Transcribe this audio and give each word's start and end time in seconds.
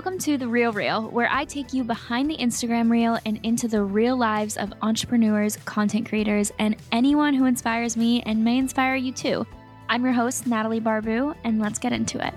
Welcome 0.00 0.18
to 0.20 0.38
The 0.38 0.48
Real 0.48 0.72
Reel, 0.72 1.10
where 1.10 1.28
I 1.30 1.44
take 1.44 1.74
you 1.74 1.84
behind 1.84 2.30
the 2.30 2.36
Instagram 2.38 2.90
reel 2.90 3.18
and 3.26 3.38
into 3.42 3.68
the 3.68 3.82
real 3.82 4.16
lives 4.16 4.56
of 4.56 4.72
entrepreneurs, 4.80 5.58
content 5.66 6.08
creators, 6.08 6.50
and 6.58 6.74
anyone 6.90 7.34
who 7.34 7.44
inspires 7.44 7.98
me 7.98 8.22
and 8.22 8.42
may 8.42 8.56
inspire 8.56 8.94
you 8.94 9.12
too. 9.12 9.46
I'm 9.90 10.02
your 10.02 10.14
host, 10.14 10.46
Natalie 10.46 10.80
Barbu, 10.80 11.36
and 11.44 11.60
let's 11.60 11.78
get 11.78 11.92
into 11.92 12.16
it. 12.26 12.32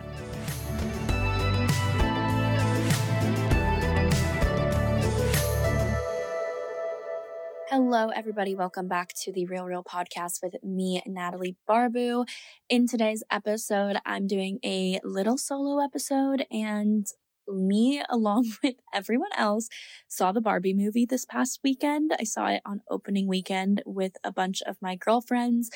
Hello, 7.70 8.10
everybody. 8.10 8.56
Welcome 8.56 8.90
back 8.90 9.14
to 9.22 9.32
the 9.32 9.46
Real 9.46 9.64
Reel 9.64 9.86
podcast 9.86 10.44
with 10.44 10.62
me, 10.66 11.02
Natalie 11.08 11.56
Barbu. 11.66 12.28
In 12.68 12.90
today's 12.90 13.24
episode, 13.32 13.96
I'm 14.06 14.28
doing 14.28 14.60
a 14.66 15.00
little 15.06 15.38
solo 15.38 15.82
episode 15.82 16.46
and 16.52 17.08
me, 17.48 18.04
along 18.10 18.52
with 18.64 18.76
everyone 18.94 19.32
else, 19.38 19.70
saw 20.08 20.32
the 20.32 20.42
Barbie 20.42 20.74
movie 20.74 21.06
this 21.06 21.26
past 21.26 21.60
weekend. 21.64 22.12
I 22.20 22.24
saw 22.24 22.48
it 22.48 22.62
on 22.66 22.82
opening 22.90 23.28
weekend 23.28 23.82
with 23.86 24.14
a 24.24 24.32
bunch 24.32 24.62
of 24.64 24.78
my 24.82 24.96
girlfriends, 24.96 25.70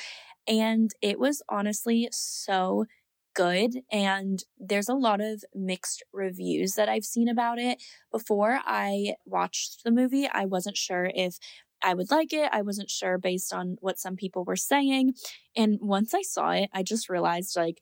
and 0.46 0.90
it 1.02 1.18
was 1.18 1.42
honestly 1.48 2.08
so 2.12 2.86
good. 3.34 3.82
And 3.92 4.42
there's 4.58 4.88
a 4.88 4.94
lot 4.94 5.20
of 5.20 5.44
mixed 5.54 6.02
reviews 6.12 6.74
that 6.74 6.88
I've 6.88 7.04
seen 7.04 7.28
about 7.28 7.58
it. 7.58 7.82
Before 8.10 8.60
I 8.64 9.14
watched 9.24 9.84
the 9.84 9.90
movie, 9.90 10.28
I 10.28 10.44
wasn't 10.44 10.76
sure 10.76 11.10
if 11.14 11.38
I 11.82 11.94
would 11.94 12.10
like 12.10 12.32
it. 12.32 12.48
I 12.52 12.62
wasn't 12.62 12.90
sure 12.90 13.18
based 13.18 13.54
on 13.54 13.76
what 13.80 13.98
some 14.00 14.16
people 14.16 14.44
were 14.44 14.56
saying. 14.56 15.14
And 15.56 15.78
once 15.80 16.14
I 16.14 16.22
saw 16.22 16.50
it, 16.50 16.70
I 16.72 16.82
just 16.82 17.08
realized 17.08 17.54
like, 17.56 17.78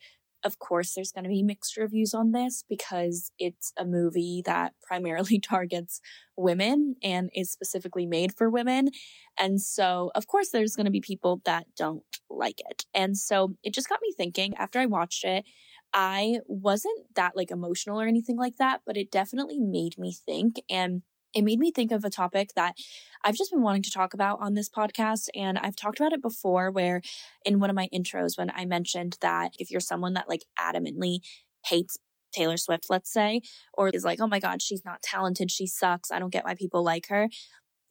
of 0.47 0.59
course, 0.61 0.95
there's 0.95 1.11
going 1.11 1.25
to 1.25 1.31
be 1.31 1.43
mixed 1.43 1.77
reviews 1.77 2.15
on 2.15 2.31
this 2.31 2.65
because 2.69 3.33
it's 3.39 3.73
a 3.77 3.85
movie 3.85 4.43
that 4.47 4.75
primarily 4.83 5.41
targets 5.41 6.01
women 6.37 6.95
and 7.03 7.31
is 7.35 7.51
specifically 7.51 8.07
made 8.07 8.33
for 8.33 8.49
women. 8.49 8.91
And 9.39 9.61
so, 9.61 10.11
of 10.15 10.27
course, 10.27 10.51
there's 10.51 10.77
going 10.77 10.87
to 10.87 10.93
be 10.93 11.01
people 11.01 11.43
that 11.45 11.67
don't 11.77 12.05
like 12.31 12.61
it. 12.71 12.85
And 12.95 13.17
so 13.17 13.57
it 13.65 13.75
just 13.75 13.89
got 13.89 14.01
me 14.01 14.13
thinking 14.17 14.55
after 14.57 14.79
I 14.79 14.87
watched 14.87 15.25
it. 15.25 15.45
I 15.93 16.41
wasn't 16.47 17.15
that 17.15 17.37
like 17.37 17.51
emotional 17.51 18.01
or 18.01 18.07
anything 18.07 18.37
like 18.37 18.57
that, 18.59 18.83
but 18.87 18.97
it 18.97 19.11
definitely 19.11 19.59
made 19.59 19.99
me 19.99 20.13
think. 20.13 20.57
And 20.71 21.03
it 21.37 21.45
made 21.45 21.59
me 21.59 21.71
think 21.71 21.93
of 21.93 22.03
a 22.03 22.11
topic 22.11 22.51
that 22.57 22.75
I've 23.23 23.35
just 23.35 23.51
been 23.51 23.63
wanting 23.63 23.83
to 23.83 23.91
talk 23.91 24.15
about 24.15 24.39
on 24.41 24.55
this 24.55 24.71
podcast. 24.71 25.29
And 25.35 25.59
I've 25.59 25.77
talked 25.77 26.01
about 26.01 26.15
it 26.15 26.23
before, 26.23 26.71
where 26.71 27.03
in 27.45 27.61
one 27.61 27.69
of 27.69 27.77
my 27.77 27.89
intros, 27.95 28.39
when 28.39 28.51
I 28.55 28.65
mentioned 28.65 29.19
that 29.21 29.53
if 29.59 29.71
you're 29.71 29.81
someone 29.81 30.15
that 30.15 30.31
like 30.31 30.45
adamantly 30.59 31.19
hates 31.67 31.99
Taylor 32.33 32.57
Swift, 32.57 32.87
let's 32.89 33.13
say, 33.13 33.43
or 33.75 33.91
is 33.91 34.05
like, 34.05 34.19
oh 34.21 34.27
my 34.27 34.41
God, 34.41 34.63
she's 34.63 34.85
not 34.85 35.03
talented, 35.03 35.51
she 35.51 35.67
sucks, 35.67 36.11
I 36.11 36.19
don't 36.19 36.33
get 36.33 36.45
why 36.45 36.55
people 36.55 36.83
like 36.83 37.09
her, 37.09 37.29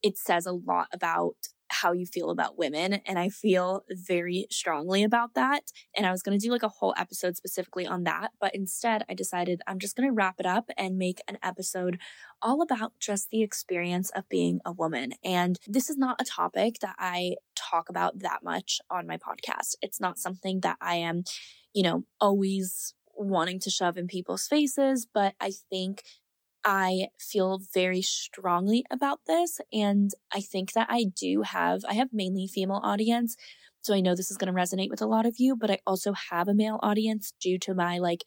it 0.02 0.18
says 0.18 0.48
a 0.48 0.52
lot 0.52 0.88
about 0.92 1.36
how 1.82 1.92
you 1.92 2.06
feel 2.06 2.30
about 2.30 2.58
women. 2.58 2.94
And 3.06 3.20
I 3.20 3.30
feel 3.30 3.84
very 3.90 4.48
strongly 4.50 5.04
about 5.04 5.34
that. 5.36 5.72
And 5.96 6.06
I 6.06 6.12
was 6.12 6.22
going 6.22 6.38
to 6.38 6.46
do 6.46 6.52
like 6.52 6.64
a 6.64 6.70
whole 6.70 6.94
episode 6.98 7.36
specifically 7.36 7.86
on 7.86 8.04
that. 8.04 8.32
But 8.40 8.56
instead, 8.56 9.04
I 9.10 9.14
decided 9.14 9.62
I'm 9.68 9.80
just 9.80 9.96
going 9.96 10.08
to 10.08 10.14
wrap 10.14 10.36
it 10.40 10.46
up 10.46 10.70
and 10.78 10.98
make 10.98 11.22
an 11.28 11.38
episode 11.44 12.00
all 12.42 12.62
about 12.62 12.94
just 13.00 13.30
the 13.30 13.42
experience 13.42 14.10
of 14.12 14.30
being 14.30 14.60
a 14.66 14.72
woman. 14.72 15.14
And 15.24 15.58
this 15.68 15.90
is 15.90 15.98
not 15.98 16.22
a 16.22 16.26
topic 16.26 16.80
that 16.82 16.96
I 17.00 17.36
talk 17.56 17.90
about 17.90 18.20
that 18.20 18.44
much 18.44 18.80
on 18.90 19.08
my 19.08 19.18
podcast. 19.18 19.76
It's 19.82 20.00
not 20.00 20.20
something 20.20 20.62
that 20.62 20.78
I 20.82 20.96
am, 20.96 21.24
you 21.74 21.84
know, 21.84 22.04
always 22.22 22.94
wanting 23.18 23.60
to 23.62 23.70
shove 23.70 23.98
in 23.98 24.08
people's 24.08 24.48
faces, 24.48 25.08
but 25.12 25.36
I 25.40 25.52
think 25.70 26.04
I 26.66 27.10
feel 27.20 27.62
very 27.74 28.02
strongly 28.02 28.84
about 28.90 29.20
this. 29.28 29.62
And 29.72 30.12
I 30.34 30.42
think 30.42 30.74
that 30.74 30.88
I 30.90 31.06
do 31.16 31.44
have, 31.44 31.82
I 31.88 31.94
have 31.94 32.10
mainly 32.12 32.48
female 32.48 32.82
audience. 32.84 33.36
So 33.84 33.94
I 33.94 34.02
know 34.02 34.16
this 34.16 34.32
is 34.32 34.38
going 34.38 34.54
to 34.54 34.60
resonate 34.60 34.90
with 34.90 35.02
a 35.02 35.06
lot 35.06 35.28
of 35.28 35.36
you, 35.38 35.56
but 35.56 35.70
I 35.70 35.78
also 35.86 36.14
have 36.32 36.48
a 36.48 36.56
male 36.56 36.80
audience 36.82 37.34
due 37.40 37.60
to 37.60 37.76
my 37.76 38.00
like 38.00 38.24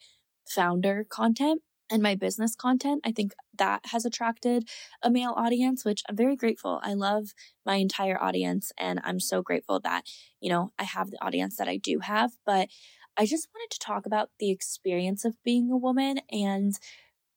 founder 0.47 1.05
content 1.09 1.61
and 1.91 2.01
my 2.01 2.15
business 2.15 2.55
content. 2.55 3.01
I 3.03 3.11
think 3.11 3.33
that 3.57 3.81
has 3.87 4.05
attracted 4.05 4.69
a 5.03 5.09
male 5.09 5.33
audience, 5.35 5.83
which 5.83 6.01
I'm 6.07 6.15
very 6.15 6.37
grateful. 6.37 6.79
I 6.81 6.93
love 6.93 7.33
my 7.65 7.75
entire 7.75 8.21
audience 8.21 8.71
and 8.77 9.01
I'm 9.03 9.19
so 9.19 9.41
grateful 9.41 9.81
that, 9.81 10.05
you 10.39 10.49
know, 10.49 10.71
I 10.79 10.83
have 10.83 11.11
the 11.11 11.21
audience 11.21 11.57
that 11.57 11.67
I 11.67 11.75
do 11.75 11.99
have. 11.99 12.31
But 12.45 12.69
I 13.17 13.25
just 13.25 13.49
wanted 13.53 13.73
to 13.73 13.79
talk 13.79 14.05
about 14.05 14.29
the 14.39 14.49
experience 14.49 15.25
of 15.25 15.33
being 15.43 15.69
a 15.71 15.77
woman 15.77 16.21
and 16.31 16.73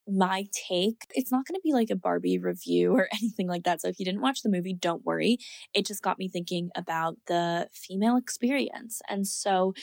my 0.08 0.46
take. 0.68 1.06
It's 1.10 1.30
not 1.30 1.46
going 1.46 1.54
to 1.54 1.62
be 1.62 1.72
like 1.72 1.90
a 1.90 1.96
Barbie 1.96 2.38
review 2.38 2.92
or 2.92 3.08
anything 3.20 3.48
like 3.48 3.64
that. 3.64 3.80
So 3.80 3.88
if 3.88 3.98
you 3.98 4.04
didn't 4.04 4.22
watch 4.22 4.42
the 4.42 4.50
movie, 4.50 4.74
don't 4.74 5.04
worry. 5.04 5.38
It 5.74 5.86
just 5.86 6.02
got 6.02 6.18
me 6.18 6.28
thinking 6.28 6.70
about 6.74 7.16
the 7.26 7.68
female 7.72 8.16
experience. 8.16 9.00
And 9.08 9.26
so 9.26 9.74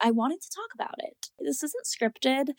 I 0.00 0.10
wanted 0.10 0.40
to 0.40 0.50
talk 0.50 0.74
about 0.74 0.94
it. 0.98 1.28
This 1.38 1.62
isn't 1.62 1.86
scripted. 1.86 2.54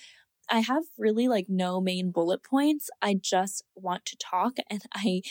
I 0.50 0.60
have 0.60 0.84
really 0.98 1.28
like 1.28 1.46
no 1.48 1.82
main 1.82 2.12
bullet 2.12 2.44
points. 2.44 2.90
I 3.02 3.16
just 3.20 3.64
want 3.76 4.06
to 4.06 4.18
talk. 4.18 4.58
And 4.70 4.82
I 4.94 5.22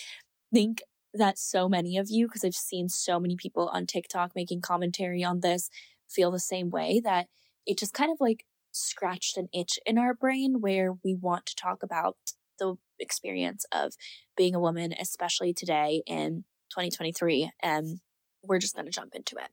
think 0.53 0.83
that 1.13 1.39
so 1.39 1.69
many 1.69 1.97
of 1.97 2.09
you, 2.09 2.27
because 2.27 2.45
I've 2.45 2.55
seen 2.55 2.89
so 2.89 3.19
many 3.19 3.37
people 3.37 3.69
on 3.73 3.87
TikTok 3.87 4.33
making 4.35 4.61
commentary 4.61 5.25
on 5.25 5.41
this, 5.41 5.69
feel 6.09 6.31
the 6.31 6.41
same 6.41 6.71
way 6.71 7.01
that 7.05 7.27
it 7.67 7.79
just 7.79 7.93
kind 7.93 8.11
of 8.11 8.19
like 8.21 8.45
scratched 8.73 9.37
an 9.37 9.49
itch 9.53 9.79
in 9.87 9.99
our 9.99 10.15
brain 10.15 10.61
where 10.61 10.95
we 11.05 11.15
want 11.15 11.47
to 11.47 11.57
talk 11.57 11.83
about 11.83 12.17
the 12.59 12.77
experience 12.99 13.65
of 13.73 13.95
being 14.37 14.55
a 14.55 14.61
woman, 14.61 14.95
especially 14.99 15.53
today 15.53 16.03
in 16.07 16.45
2023. 16.71 17.51
And 17.63 18.01
we're 18.43 18.59
just 18.59 18.75
going 18.75 18.87
to 18.87 18.93
jump 18.93 19.15
into 19.15 19.37
it. 19.37 19.51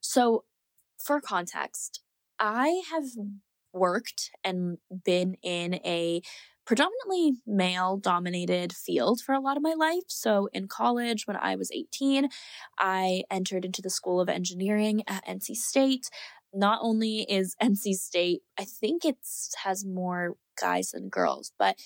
So, 0.00 0.44
for 1.02 1.20
context, 1.20 2.00
I 2.38 2.82
have 2.90 3.04
worked 3.72 4.30
and 4.42 4.78
been 5.04 5.36
in 5.42 5.74
a 5.74 6.22
predominantly 6.66 7.34
male 7.46 7.96
dominated 7.96 8.72
field 8.72 9.20
for 9.20 9.32
a 9.32 9.40
lot 9.40 9.56
of 9.56 9.62
my 9.62 9.74
life. 9.74 10.02
So 10.08 10.48
in 10.52 10.66
college, 10.66 11.26
when 11.26 11.36
I 11.36 11.54
was 11.54 11.70
18, 11.70 12.28
I 12.78 13.22
entered 13.30 13.64
into 13.64 13.80
the 13.80 13.90
School 13.90 14.20
of 14.20 14.28
Engineering 14.28 15.02
at 15.06 15.24
NC 15.26 15.54
State 15.54 16.10
not 16.56 16.80
only 16.82 17.20
is 17.28 17.54
NC 17.62 17.94
State, 17.94 18.42
I 18.58 18.64
think 18.64 19.04
it's 19.04 19.54
has 19.64 19.84
more 19.84 20.36
guys 20.60 20.90
than 20.90 21.08
girls, 21.08 21.52
but 21.58 21.76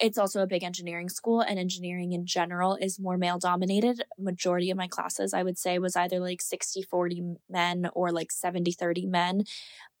it's 0.00 0.18
also 0.18 0.42
a 0.42 0.46
big 0.46 0.64
engineering 0.64 1.08
school 1.08 1.40
and 1.40 1.58
engineering 1.58 2.12
in 2.12 2.26
general 2.26 2.74
is 2.74 2.98
more 2.98 3.16
male 3.16 3.38
dominated. 3.38 4.02
Majority 4.18 4.70
of 4.70 4.76
my 4.76 4.88
classes, 4.88 5.32
I 5.32 5.44
would 5.44 5.56
say, 5.56 5.78
was 5.78 5.94
either 5.94 6.18
like 6.18 6.42
60 6.42 6.82
40 6.82 7.36
men 7.48 7.88
or 7.94 8.10
like 8.10 8.32
70 8.32 8.72
30 8.72 9.06
men. 9.06 9.44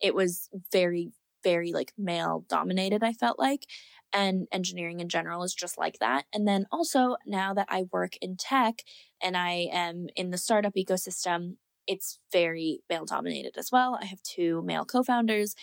It 0.00 0.14
was 0.14 0.48
very, 0.72 1.12
very 1.44 1.72
like 1.72 1.92
male 1.96 2.44
dominated, 2.48 3.04
I 3.04 3.12
felt 3.12 3.38
like. 3.38 3.66
And 4.12 4.48
engineering 4.52 5.00
in 5.00 5.08
general 5.08 5.44
is 5.44 5.54
just 5.54 5.78
like 5.78 5.98
that. 6.00 6.24
And 6.32 6.46
then 6.46 6.66
also 6.72 7.16
now 7.24 7.54
that 7.54 7.68
I 7.70 7.84
work 7.92 8.16
in 8.20 8.36
tech 8.36 8.82
and 9.22 9.36
I 9.36 9.68
am 9.72 10.08
in 10.16 10.30
the 10.30 10.38
startup 10.38 10.74
ecosystem, 10.74 11.56
it's 11.86 12.18
very 12.32 12.80
male 12.88 13.04
dominated 13.04 13.56
as 13.56 13.70
well. 13.72 13.98
I 14.00 14.06
have 14.06 14.22
two 14.22 14.62
male 14.62 14.84
co 14.84 15.02
founders. 15.02 15.54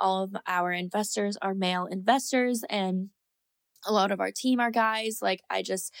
All 0.00 0.24
of 0.24 0.36
our 0.46 0.72
investors 0.72 1.36
are 1.40 1.54
male 1.54 1.86
investors, 1.86 2.64
and 2.68 3.10
a 3.86 3.92
lot 3.92 4.10
of 4.10 4.20
our 4.20 4.30
team 4.30 4.60
are 4.60 4.70
guys. 4.70 5.18
Like, 5.22 5.40
I 5.50 5.62
just, 5.62 5.94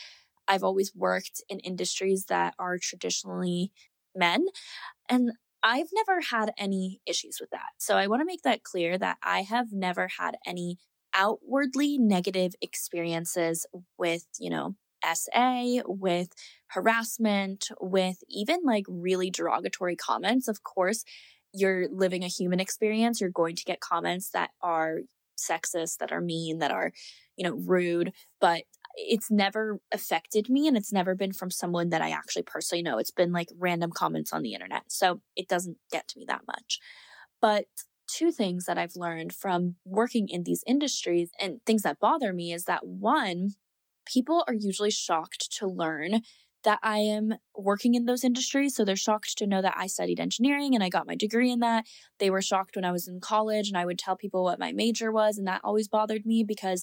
I've 0.48 0.64
always 0.64 0.94
worked 0.94 1.42
in 1.48 1.58
industries 1.60 2.26
that 2.26 2.54
are 2.58 2.78
traditionally 2.78 3.72
men. 4.14 4.46
And 5.08 5.32
I've 5.62 5.88
never 5.94 6.20
had 6.20 6.52
any 6.58 7.00
issues 7.06 7.38
with 7.40 7.50
that. 7.50 7.72
So 7.78 7.96
I 7.96 8.06
want 8.06 8.20
to 8.20 8.26
make 8.26 8.42
that 8.42 8.62
clear 8.62 8.98
that 8.98 9.16
I 9.22 9.42
have 9.42 9.72
never 9.72 10.08
had 10.18 10.36
any 10.46 10.78
outwardly 11.14 11.96
negative 11.96 12.54
experiences 12.60 13.66
with, 13.96 14.26
you 14.38 14.50
know, 14.50 14.74
SA, 15.14 15.82
with 15.86 16.28
harassment, 16.68 17.68
with 17.80 18.18
even 18.28 18.60
like 18.64 18.84
really 18.88 19.30
derogatory 19.30 19.96
comments. 19.96 20.48
Of 20.48 20.62
course, 20.62 21.04
you're 21.52 21.88
living 21.90 22.24
a 22.24 22.28
human 22.28 22.60
experience. 22.60 23.20
You're 23.20 23.30
going 23.30 23.56
to 23.56 23.64
get 23.64 23.80
comments 23.80 24.30
that 24.30 24.50
are 24.60 25.00
sexist, 25.38 25.98
that 25.98 26.12
are 26.12 26.20
mean, 26.20 26.58
that 26.58 26.70
are, 26.70 26.92
you 27.36 27.44
know, 27.44 27.56
rude, 27.56 28.12
but 28.40 28.62
it's 28.96 29.30
never 29.30 29.80
affected 29.92 30.48
me 30.48 30.68
and 30.68 30.76
it's 30.76 30.92
never 30.92 31.14
been 31.14 31.32
from 31.32 31.50
someone 31.50 31.90
that 31.90 32.02
I 32.02 32.10
actually 32.10 32.42
personally 32.42 32.82
know. 32.82 32.98
It's 32.98 33.10
been 33.10 33.32
like 33.32 33.48
random 33.58 33.90
comments 33.90 34.32
on 34.32 34.42
the 34.42 34.54
internet. 34.54 34.84
So 34.88 35.20
it 35.36 35.48
doesn't 35.48 35.76
get 35.90 36.06
to 36.08 36.18
me 36.18 36.24
that 36.28 36.42
much. 36.46 36.78
But 37.40 37.64
two 38.06 38.30
things 38.30 38.66
that 38.66 38.78
I've 38.78 38.96
learned 38.96 39.32
from 39.32 39.76
working 39.84 40.28
in 40.28 40.44
these 40.44 40.62
industries 40.66 41.30
and 41.40 41.60
things 41.66 41.82
that 41.82 41.98
bother 41.98 42.32
me 42.32 42.52
is 42.52 42.64
that 42.64 42.86
one, 42.86 43.50
people 44.06 44.44
are 44.46 44.54
usually 44.54 44.90
shocked 44.90 45.52
to 45.58 45.66
learn 45.66 46.22
that 46.64 46.78
I 46.82 46.98
am 46.98 47.34
working 47.54 47.94
in 47.94 48.06
those 48.06 48.24
industries. 48.24 48.74
So 48.74 48.84
they're 48.84 48.96
shocked 48.96 49.36
to 49.38 49.46
know 49.46 49.62
that 49.62 49.74
I 49.76 49.86
studied 49.86 50.18
engineering 50.18 50.74
and 50.74 50.82
I 50.82 50.88
got 50.88 51.06
my 51.06 51.14
degree 51.14 51.52
in 51.52 51.60
that. 51.60 51.84
They 52.18 52.30
were 52.30 52.42
shocked 52.42 52.76
when 52.76 52.84
I 52.84 52.92
was 52.92 53.06
in 53.06 53.20
college 53.20 53.68
and 53.68 53.76
I 53.76 53.84
would 53.84 53.98
tell 53.98 54.16
people 54.16 54.44
what 54.44 54.58
my 54.58 54.72
major 54.72 55.12
was. 55.12 55.38
And 55.38 55.46
that 55.46 55.60
always 55.62 55.88
bothered 55.88 56.26
me 56.26 56.42
because 56.42 56.82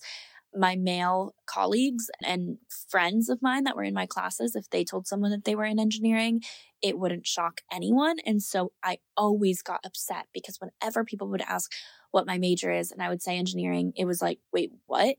my 0.53 0.75
male 0.75 1.33
colleagues 1.45 2.09
and 2.23 2.57
friends 2.89 3.29
of 3.29 3.41
mine 3.41 3.63
that 3.63 3.75
were 3.75 3.83
in 3.83 3.93
my 3.93 4.05
classes, 4.05 4.55
if 4.55 4.69
they 4.69 4.83
told 4.83 5.07
someone 5.07 5.31
that 5.31 5.45
they 5.45 5.55
were 5.55 5.65
in 5.65 5.79
engineering, 5.79 6.41
it 6.81 6.99
wouldn't 6.99 7.25
shock 7.25 7.61
anyone. 7.71 8.17
And 8.25 8.43
so 8.43 8.71
I 8.83 8.97
always 9.15 9.61
got 9.61 9.85
upset 9.85 10.27
because 10.33 10.59
whenever 10.59 11.05
people 11.05 11.29
would 11.29 11.41
ask 11.41 11.71
what 12.11 12.27
my 12.27 12.37
major 12.37 12.71
is 12.71 12.91
and 12.91 13.01
I 13.01 13.09
would 13.09 13.21
say 13.21 13.37
engineering, 13.37 13.93
it 13.95 14.05
was 14.05 14.21
like, 14.21 14.39
wait, 14.51 14.71
what? 14.87 15.15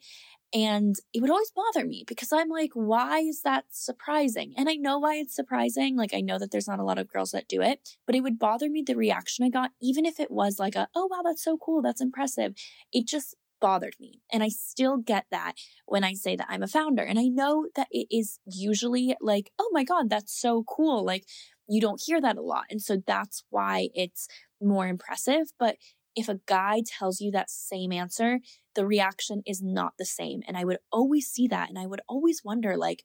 And 0.54 0.96
it 1.14 1.22
would 1.22 1.30
always 1.30 1.50
bother 1.50 1.86
me 1.86 2.04
because 2.06 2.30
I'm 2.30 2.50
like, 2.50 2.72
why 2.74 3.20
is 3.20 3.40
that 3.42 3.64
surprising? 3.70 4.52
And 4.56 4.68
I 4.68 4.74
know 4.74 4.98
why 4.98 5.16
it's 5.16 5.34
surprising. 5.34 5.96
Like, 5.96 6.12
I 6.12 6.20
know 6.20 6.38
that 6.38 6.50
there's 6.50 6.68
not 6.68 6.78
a 6.78 6.84
lot 6.84 6.98
of 6.98 7.08
girls 7.08 7.30
that 7.30 7.48
do 7.48 7.62
it, 7.62 7.96
but 8.06 8.14
it 8.14 8.20
would 8.20 8.38
bother 8.38 8.68
me 8.68 8.82
the 8.86 8.94
reaction 8.94 9.46
I 9.46 9.48
got, 9.48 9.70
even 9.80 10.04
if 10.04 10.20
it 10.20 10.30
was 10.30 10.58
like 10.58 10.74
a, 10.74 10.88
oh, 10.94 11.08
wow, 11.10 11.22
that's 11.24 11.42
so 11.42 11.56
cool. 11.56 11.80
That's 11.80 12.02
impressive. 12.02 12.54
It 12.92 13.06
just 13.06 13.34
bothered 13.62 13.94
me. 13.98 14.20
And 14.30 14.42
I 14.42 14.48
still 14.48 14.98
get 14.98 15.24
that 15.30 15.54
when 15.86 16.04
I 16.04 16.12
say 16.12 16.36
that 16.36 16.48
I'm 16.50 16.62
a 16.62 16.68
founder. 16.68 17.02
And 17.02 17.18
I 17.18 17.28
know 17.28 17.68
that 17.74 17.88
it 17.90 18.08
is 18.10 18.38
usually 18.44 19.16
like, 19.22 19.52
oh 19.58 19.70
my 19.72 19.84
God, 19.84 20.10
that's 20.10 20.38
so 20.38 20.64
cool. 20.64 21.02
Like, 21.02 21.24
you 21.66 21.80
don't 21.80 22.02
hear 22.04 22.20
that 22.20 22.36
a 22.36 22.42
lot. 22.42 22.64
And 22.68 22.82
so 22.82 22.98
that's 23.06 23.44
why 23.48 23.88
it's 23.94 24.28
more 24.60 24.86
impressive. 24.86 25.52
But 25.58 25.76
if 26.14 26.28
a 26.28 26.40
guy 26.46 26.82
tells 26.86 27.20
you 27.20 27.30
that 27.32 27.50
same 27.50 27.92
answer, 27.92 28.40
the 28.74 28.86
reaction 28.86 29.42
is 29.46 29.62
not 29.62 29.94
the 29.98 30.04
same. 30.04 30.40
And 30.46 30.56
I 30.56 30.64
would 30.64 30.78
always 30.90 31.26
see 31.26 31.46
that. 31.48 31.68
And 31.68 31.78
I 31.78 31.86
would 31.86 32.00
always 32.08 32.42
wonder, 32.44 32.76
like, 32.76 33.02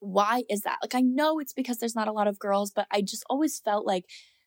why 0.00 0.44
is 0.48 0.62
that? 0.62 0.78
Like, 0.82 0.94
I 0.94 1.00
know 1.00 1.38
it's 1.38 1.52
because 1.52 1.78
there's 1.78 1.96
not 1.96 2.08
a 2.08 2.12
lot 2.12 2.28
of 2.28 2.38
girls, 2.38 2.70
but 2.70 2.86
I 2.90 3.00
just 3.00 3.24
always 3.28 3.58
felt 3.58 3.86
like, 3.86 4.04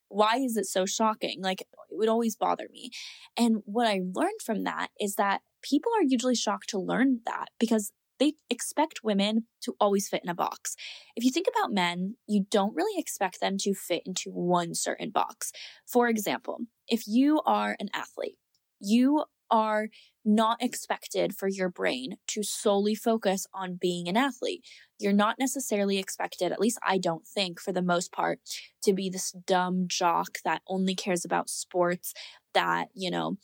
why 0.08 0.38
is 0.38 0.58
it 0.58 0.66
so 0.66 0.86
shocking? 0.86 1.42
Like, 1.42 1.62
it 1.62 1.68
would 1.92 2.10
always 2.10 2.36
bother 2.36 2.68
me. 2.72 2.92
And 3.38 3.58
what 3.66 3.88
I 3.88 4.02
learned 4.14 4.42
from 4.46 4.64
that 4.64 4.90
is 5.00 5.16
that 5.16 5.42
people 5.62 5.92
are 5.98 6.04
usually 6.06 6.36
shocked 6.36 6.70
to 6.70 6.80
learn 6.80 7.22
that 7.26 7.48
because 7.60 7.92
they 8.20 8.34
expect 8.52 9.00
women 9.04 9.48
to 9.64 9.74
always 9.80 10.08
fit 10.08 10.22
in 10.24 10.30
a 10.30 10.36
box. 10.36 10.76
If 11.16 11.24
you 11.24 11.32
think 11.32 11.48
about 11.48 11.74
men, 11.74 12.18
you 12.28 12.46
don't 12.52 12.76
really 12.76 13.00
expect 13.00 13.42
them 13.42 13.58
to 13.62 13.74
fit 13.74 14.04
into 14.06 14.30
one 14.30 14.76
certain 14.76 15.10
box. 15.10 15.52
For 15.88 16.08
example, 16.08 16.60
if 16.92 17.08
you 17.08 17.42
are 17.46 17.76
an 17.80 17.90
athlete, 17.94 18.38
you 18.80 19.24
are 19.50 19.88
not 20.24 20.62
expected 20.62 21.36
for 21.36 21.48
your 21.48 21.70
brain 21.70 22.18
to 22.28 22.44
solely 22.44 22.94
focus 22.94 23.48
on 23.54 23.78
being 23.80 24.08
an 24.08 24.16
athlete. 24.16 24.64
You're 25.00 25.14
not 25.14 25.40
necessarily 25.40 25.98
expected, 25.98 26.52
at 26.52 26.60
least 26.60 26.78
I 26.88 27.00
don't 27.00 27.26
think 27.26 27.60
for 27.60 27.72
the 27.72 27.82
most 27.82 28.12
part, 28.12 28.40
to 28.84 28.94
be 28.94 29.10
this 29.10 29.32
dumb 29.32 29.86
jock 29.88 30.38
that 30.46 30.62
only 30.68 30.94
cares 30.94 31.26
about 31.26 31.50
sports, 31.50 32.14
that, 32.54 32.90
you 32.94 33.10
know, 33.10 33.38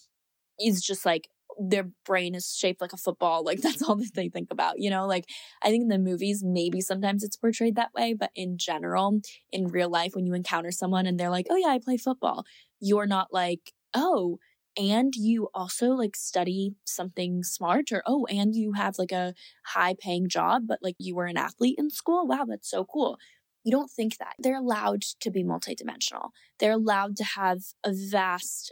is 0.60 0.82
just 0.82 1.06
like 1.06 1.30
their 1.60 1.90
brain 2.06 2.36
is 2.36 2.56
shaped 2.56 2.82
like 2.82 2.94
a 2.94 2.98
football. 2.98 3.44
Like 3.44 3.62
that's 3.62 3.82
all 3.82 3.96
that 3.96 4.14
they 4.14 4.30
think 4.30 4.50
about, 4.52 4.80
you 4.80 4.90
know? 4.90 5.08
Like 5.08 5.26
I 5.64 5.70
think 5.70 5.84
in 5.84 5.88
the 5.88 5.98
movies, 5.98 6.44
maybe 6.46 6.82
sometimes 6.82 7.24
it's 7.24 7.38
portrayed 7.38 7.76
that 7.76 7.94
way, 7.94 8.14
but 8.14 8.32
in 8.36 8.58
general, 8.58 9.20
in 9.52 9.68
real 9.68 9.90
life, 9.90 10.16
when 10.16 10.26
you 10.26 10.34
encounter 10.34 10.72
someone 10.72 11.06
and 11.06 11.20
they're 11.20 11.30
like, 11.30 11.48
oh 11.50 11.56
yeah, 11.56 11.70
I 11.70 11.80
play 11.80 11.98
football, 11.98 12.46
you're 12.80 13.08
not 13.08 13.28
like, 13.32 13.74
oh, 13.94 14.40
and 14.78 15.16
you 15.16 15.50
also 15.56 15.90
like 15.90 16.16
study 16.16 16.76
something 16.86 17.44
smart 17.44 17.92
or 17.92 18.04
oh, 18.06 18.28
and 18.30 18.56
you 18.56 18.74
have 18.74 19.00
like 19.00 19.12
a 19.12 19.34
high 19.66 19.96
paying 20.00 20.30
job, 20.30 20.64
but 20.68 20.80
like 20.82 20.96
you 21.00 21.16
were 21.16 21.26
an 21.26 21.38
athlete 21.38 21.76
in 21.80 21.90
school. 21.90 22.28
Wow, 22.28 22.46
that's 22.48 22.70
so 22.70 22.86
cool. 22.86 23.18
You 23.64 23.72
don't 23.72 23.90
think 23.90 24.18
that. 24.18 24.36
They're 24.40 24.60
allowed 24.60 25.02
to 25.20 25.32
be 25.32 25.44
multidimensional. 25.44 26.30
They're 26.60 26.72
allowed 26.74 27.18
to 27.18 27.24
have 27.24 27.60
a 27.84 27.92
vast 27.92 28.72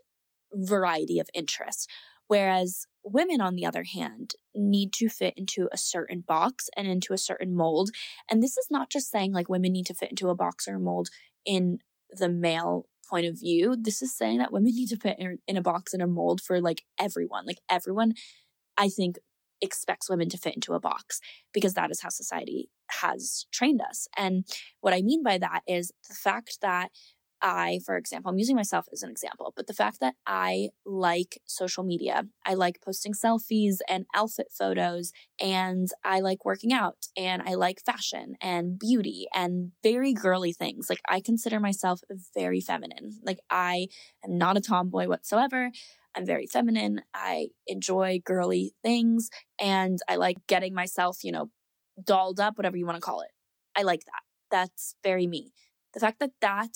variety 0.54 1.20
of 1.20 1.30
interests. 1.34 1.88
Whereas 2.28 2.86
women, 3.04 3.42
on 3.42 3.56
the 3.56 3.66
other 3.66 3.84
hand, 3.84 4.36
need 4.54 4.94
to 4.94 5.10
fit 5.10 5.34
into 5.38 5.70
a 5.72 5.78
certain 5.78 6.22
box 6.22 6.70
and 6.76 6.88
into 6.88 7.14
a 7.14 7.18
certain 7.18 7.56
mold. 7.56 7.90
And 8.30 8.42
this 8.42 8.58
is 8.58 8.68
not 8.72 8.90
just 8.90 9.12
saying 9.12 9.34
like 9.34 9.50
women 9.50 9.74
need 9.74 9.86
to 9.88 9.94
fit 9.94 10.10
into 10.12 10.30
a 10.30 10.36
box 10.36 10.68
or 10.68 10.76
a 10.76 10.80
mold 10.80 11.10
in 11.46 11.80
the 12.12 12.30
male 12.30 12.88
point 13.10 13.26
of 13.26 13.40
view. 13.40 13.76
This 13.80 14.02
is 14.02 14.16
saying 14.16 14.40
that 14.40 14.52
women 14.52 14.74
need 14.76 14.90
to 14.90 14.98
fit 14.98 15.18
in, 15.20 15.58
a 15.58 15.62
box 15.62 15.94
and 15.94 16.02
a 16.02 16.08
mold 16.08 16.42
for 16.42 16.62
like 16.62 16.84
everyone. 17.00 17.46
Like 17.46 17.60
everyone, 17.70 18.14
I 18.78 18.90
think, 18.90 19.18
expects 19.62 20.10
women 20.10 20.30
to 20.30 20.38
fit 20.38 20.56
into 20.56 20.74
a 20.74 20.80
box 20.80 21.22
because 21.54 21.74
that 21.74 21.92
is 21.92 22.02
how 22.02 22.10
society 22.10 22.70
has 23.02 23.46
trained 23.52 23.82
us. 23.82 24.08
And 24.18 24.46
what 24.82 24.94
I 24.94 25.02
mean 25.02 25.24
by 25.24 25.38
that 25.38 25.62
is 25.68 25.92
the 26.08 26.16
fact 26.16 26.60
that 26.62 26.90
I, 27.48 27.80
for 27.86 27.96
example, 27.96 28.32
I'm 28.32 28.40
using 28.40 28.56
myself 28.56 28.88
as 28.92 29.04
an 29.04 29.12
example, 29.12 29.54
but 29.56 29.68
the 29.68 29.74
fact 29.74 30.00
that 30.00 30.16
I 30.26 30.70
like 30.84 31.40
social 31.46 31.84
media, 31.84 32.24
I 32.44 32.56
like 32.56 32.82
posting 32.84 33.14
selfies 33.14 33.78
and 33.88 34.08
outfit 34.16 34.48
photos, 34.52 35.12
and 35.40 35.88
I 36.04 36.22
like 36.22 36.44
working 36.44 36.74
out, 36.74 37.06
and 37.16 37.44
I 37.44 37.54
like 37.54 37.86
fashion 37.86 38.34
and 38.42 38.80
beauty 38.80 39.28
and 39.32 39.74
very 39.84 40.12
girly 40.12 40.54
things. 40.54 40.90
Like, 40.90 41.02
I 41.08 41.22
consider 41.22 41.60
myself 41.60 42.02
very 42.34 42.62
feminine. 42.62 43.20
Like, 43.24 43.38
I 43.52 43.90
am 44.24 44.40
not 44.40 44.58
a 44.58 44.62
tomboy 44.62 45.06
whatsoever. 45.06 45.70
I'm 46.16 46.26
very 46.26 46.48
feminine. 46.48 47.02
I 47.14 47.50
enjoy 47.68 48.22
girly 48.26 48.74
things, 48.84 49.30
and 49.62 50.00
I 50.10 50.16
like 50.16 50.38
getting 50.48 50.74
myself, 50.74 51.24
you 51.24 51.32
know, 51.32 51.52
dolled 52.04 52.40
up, 52.40 52.58
whatever 52.58 52.76
you 52.76 52.88
want 52.88 52.98
to 52.98 53.02
call 53.02 53.22
it. 53.22 53.30
I 53.76 53.84
like 53.84 54.04
that. 54.06 54.24
That's 54.50 54.96
very 55.04 55.28
me. 55.28 55.54
The 55.94 56.00
fact 56.00 56.18
that 56.20 56.32
that 56.42 56.72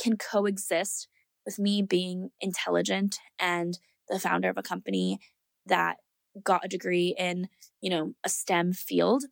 can 0.00 0.16
coexist 0.16 1.08
with 1.44 1.58
me 1.58 1.82
being 1.82 2.30
intelligent 2.40 3.18
and 3.38 3.78
the 4.08 4.18
founder 4.18 4.48
of 4.48 4.58
a 4.58 4.62
company 4.62 5.18
that 5.66 5.96
got 6.42 6.64
a 6.64 6.68
degree 6.68 7.14
in, 7.18 7.48
you 7.80 7.90
know, 7.90 8.14
a 8.24 8.28
STEM 8.28 8.72
field 8.72 9.24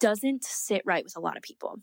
doesn't 0.00 0.44
sit 0.44 0.82
right 0.84 1.04
with 1.04 1.16
a 1.16 1.20
lot 1.20 1.36
of 1.36 1.42
people. 1.42 1.80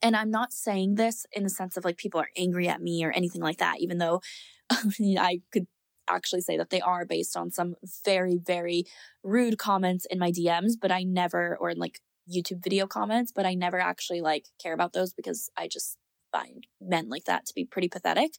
And 0.00 0.16
I'm 0.16 0.30
not 0.30 0.52
saying 0.52 0.96
this 0.96 1.26
in 1.32 1.44
the 1.44 1.50
sense 1.50 1.76
of 1.76 1.84
like 1.84 1.96
people 1.96 2.20
are 2.20 2.28
angry 2.36 2.68
at 2.68 2.82
me 2.82 3.04
or 3.04 3.12
anything 3.12 3.40
like 3.40 3.58
that, 3.58 3.80
even 3.80 3.98
though 3.98 4.20
I 4.70 5.40
could 5.52 5.66
actually 6.08 6.40
say 6.40 6.56
that 6.56 6.70
they 6.70 6.80
are 6.80 7.04
based 7.04 7.36
on 7.36 7.50
some 7.50 7.76
very, 8.04 8.38
very 8.38 8.84
rude 9.22 9.58
comments 9.58 10.06
in 10.10 10.18
my 10.18 10.32
DMs, 10.32 10.72
but 10.80 10.90
I 10.90 11.04
never, 11.04 11.56
or 11.60 11.70
in 11.70 11.78
like 11.78 12.00
YouTube 12.30 12.62
video 12.62 12.86
comments, 12.86 13.32
but 13.34 13.46
I 13.46 13.54
never 13.54 13.78
actually 13.78 14.20
like 14.20 14.46
care 14.60 14.74
about 14.74 14.92
those 14.92 15.12
because 15.12 15.50
I 15.56 15.68
just 15.68 15.96
find 16.32 16.66
men 16.80 17.08
like 17.08 17.24
that 17.24 17.46
to 17.46 17.54
be 17.54 17.64
pretty 17.64 17.88
pathetic. 17.88 18.32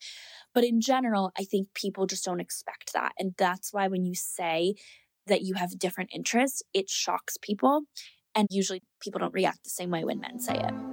But 0.53 0.63
in 0.63 0.81
general, 0.81 1.31
I 1.37 1.43
think 1.43 1.73
people 1.73 2.05
just 2.05 2.25
don't 2.25 2.41
expect 2.41 2.93
that. 2.93 3.13
And 3.17 3.33
that's 3.37 3.73
why 3.73 3.87
when 3.87 4.05
you 4.05 4.15
say 4.15 4.75
that 5.27 5.41
you 5.41 5.55
have 5.55 5.79
different 5.79 6.09
interests, 6.13 6.61
it 6.73 6.89
shocks 6.89 7.37
people. 7.41 7.83
And 8.35 8.47
usually 8.49 8.81
people 8.99 9.19
don't 9.19 9.33
react 9.33 9.63
the 9.63 9.69
same 9.69 9.91
way 9.91 10.03
when 10.03 10.19
men 10.19 10.39
say 10.39 10.55
it. 10.55 10.92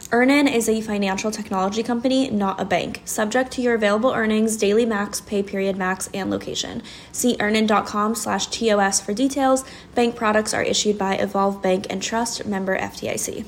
Earnin 0.13 0.45
is 0.45 0.67
a 0.67 0.81
financial 0.81 1.31
technology 1.31 1.83
company, 1.83 2.29
not 2.29 2.59
a 2.59 2.65
bank. 2.65 3.01
Subject 3.05 3.49
to 3.53 3.61
your 3.61 3.75
available 3.75 4.11
earnings, 4.11 4.57
daily 4.57 4.85
max, 4.85 5.21
pay 5.21 5.41
period 5.41 5.77
max, 5.77 6.09
and 6.13 6.29
location. 6.29 6.83
See 7.13 7.37
earnin.com 7.39 8.15
slash 8.15 8.47
TOS 8.47 8.99
for 8.99 9.13
details. 9.13 9.63
Bank 9.95 10.17
products 10.17 10.53
are 10.53 10.63
issued 10.63 10.97
by 10.97 11.15
Evolve 11.15 11.61
Bank 11.61 11.87
and 11.89 12.03
Trust, 12.03 12.45
member 12.45 12.77
FDIC. 12.77 13.45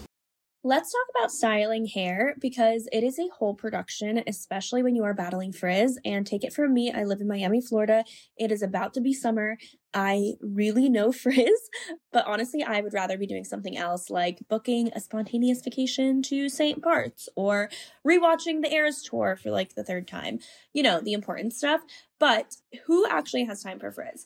Let's 0.63 0.93
talk 0.93 1.05
about 1.13 1.34
styling 1.34 1.86
hair 1.86 2.36
because 2.39 2.88
it 2.93 3.03
is 3.03 3.20
a 3.20 3.27
whole 3.38 3.53
production, 3.53 4.24
especially 4.25 4.82
when 4.82 4.96
you 4.96 5.03
are 5.03 5.13
battling 5.13 5.51
frizz. 5.51 6.00
And 6.05 6.25
take 6.25 6.46
it 6.46 6.53
from 6.53 6.74
me, 6.74 6.93
I 6.93 7.03
live 7.03 7.20
in 7.20 7.27
Miami, 7.27 7.60
Florida. 7.60 8.05
It 8.38 8.50
is 8.50 8.62
about 8.62 8.93
to 8.93 9.01
be 9.01 9.13
summer. 9.13 9.58
I 9.94 10.34
really 10.42 10.90
know 10.90 11.12
frizz, 11.12 11.70
but 12.12 12.26
honestly, 12.26 12.64
I 12.64 12.82
would 12.82 12.94
rather 12.94 13.18
be 13.18 13.28
doing 13.28 13.44
something 13.44 13.78
else 13.78 14.10
like 14.10 14.40
booking 14.50 14.92
a 14.94 15.00
spontaneous 15.00 15.62
vacation 15.62 16.22
to 16.24 16.50
St. 16.50 16.82
Bart's 16.82 17.30
or 17.36 17.70
rewatching 18.08 18.62
the 18.62 18.74
Eras 18.74 19.02
tour 19.04 19.36
for 19.36 19.52
like 19.52 19.76
the 19.76 19.84
third 19.84 20.08
time. 20.08 20.40
You 20.74 20.84
know, 20.84 21.00
the 21.02 21.14
important 21.14 21.54
stuff. 21.54 21.82
But 22.20 22.56
who 22.86 23.06
actually 23.08 23.44
has 23.46 23.62
time 23.62 23.80
for 23.80 23.92
frizz? 23.92 24.26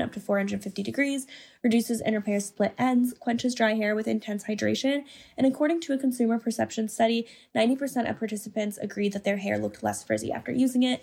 up 0.00 0.12
to 0.12 0.20
450 0.20 0.82
degrees, 0.82 1.26
reduces 1.62 2.00
and 2.00 2.14
repairs 2.14 2.46
split 2.46 2.74
ends, 2.78 3.14
quenches 3.18 3.54
dry 3.54 3.74
hair 3.74 3.94
with 3.94 4.08
intense 4.08 4.44
hydration, 4.44 5.04
and 5.36 5.46
according 5.46 5.80
to 5.82 5.92
a 5.92 5.98
consumer 5.98 6.38
perception 6.38 6.88
study, 6.88 7.26
90% 7.54 8.08
of 8.08 8.18
participants 8.18 8.78
agreed 8.78 9.12
that 9.12 9.24
their 9.24 9.36
hair 9.36 9.58
looked 9.58 9.82
less 9.82 10.02
frizzy 10.02 10.32
after 10.32 10.52
using 10.52 10.82
it. 10.82 11.02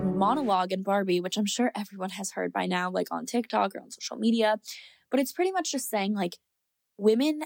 Mm. 0.21 0.27
monologue 0.27 0.71
in 0.71 0.83
Barbie, 0.83 1.19
which 1.19 1.37
I'm 1.37 1.45
sure 1.45 1.71
everyone 1.75 2.11
has 2.11 2.31
heard 2.31 2.53
by 2.53 2.65
now, 2.65 2.89
like 2.89 3.07
on 3.11 3.25
TikTok 3.25 3.75
or 3.75 3.81
on 3.81 3.91
social 3.91 4.17
media, 4.17 4.57
but 5.09 5.19
it's 5.19 5.33
pretty 5.33 5.51
much 5.51 5.71
just 5.71 5.89
saying 5.89 6.13
like 6.13 6.37
women 6.97 7.41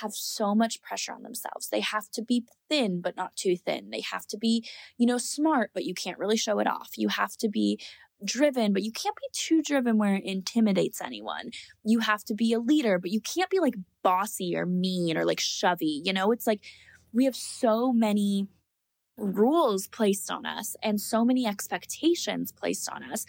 have 0.00 0.12
so 0.14 0.54
much 0.54 0.80
pressure 0.80 1.12
on 1.12 1.22
themselves. 1.22 1.68
They 1.68 1.80
have 1.80 2.10
to 2.12 2.22
be 2.22 2.44
thin, 2.68 3.00
but 3.00 3.16
not 3.16 3.36
too 3.36 3.56
thin. 3.56 3.90
They 3.90 4.00
have 4.00 4.26
to 4.28 4.38
be, 4.38 4.66
you 4.96 5.06
know, 5.06 5.18
smart, 5.18 5.70
but 5.74 5.84
you 5.84 5.94
can't 5.94 6.18
really 6.18 6.36
show 6.36 6.58
it 6.58 6.66
off. 6.66 6.90
You 6.96 7.08
have 7.08 7.36
to 7.38 7.48
be 7.48 7.78
driven, 8.24 8.72
but 8.72 8.82
you 8.82 8.90
can't 8.90 9.16
be 9.16 9.28
too 9.32 9.62
driven 9.62 9.98
where 9.98 10.14
it 10.14 10.24
intimidates 10.24 11.02
anyone. 11.02 11.50
You 11.84 12.00
have 12.00 12.24
to 12.24 12.34
be 12.34 12.52
a 12.52 12.58
leader, 12.58 12.98
but 12.98 13.10
you 13.10 13.20
can't 13.20 13.50
be 13.50 13.60
like 13.60 13.74
bossy 14.02 14.56
or 14.56 14.64
mean 14.64 15.18
or 15.18 15.24
like 15.26 15.40
shovey. 15.40 16.00
You 16.04 16.12
know, 16.12 16.32
it's 16.32 16.46
like 16.46 16.60
we 17.12 17.26
have 17.26 17.36
so 17.36 17.92
many 17.92 18.48
rules 19.16 19.86
placed 19.86 20.30
on 20.30 20.44
us 20.44 20.76
and 20.82 21.00
so 21.00 21.24
many 21.24 21.46
expectations 21.46 22.52
placed 22.52 22.88
on 22.90 23.02
us. 23.04 23.24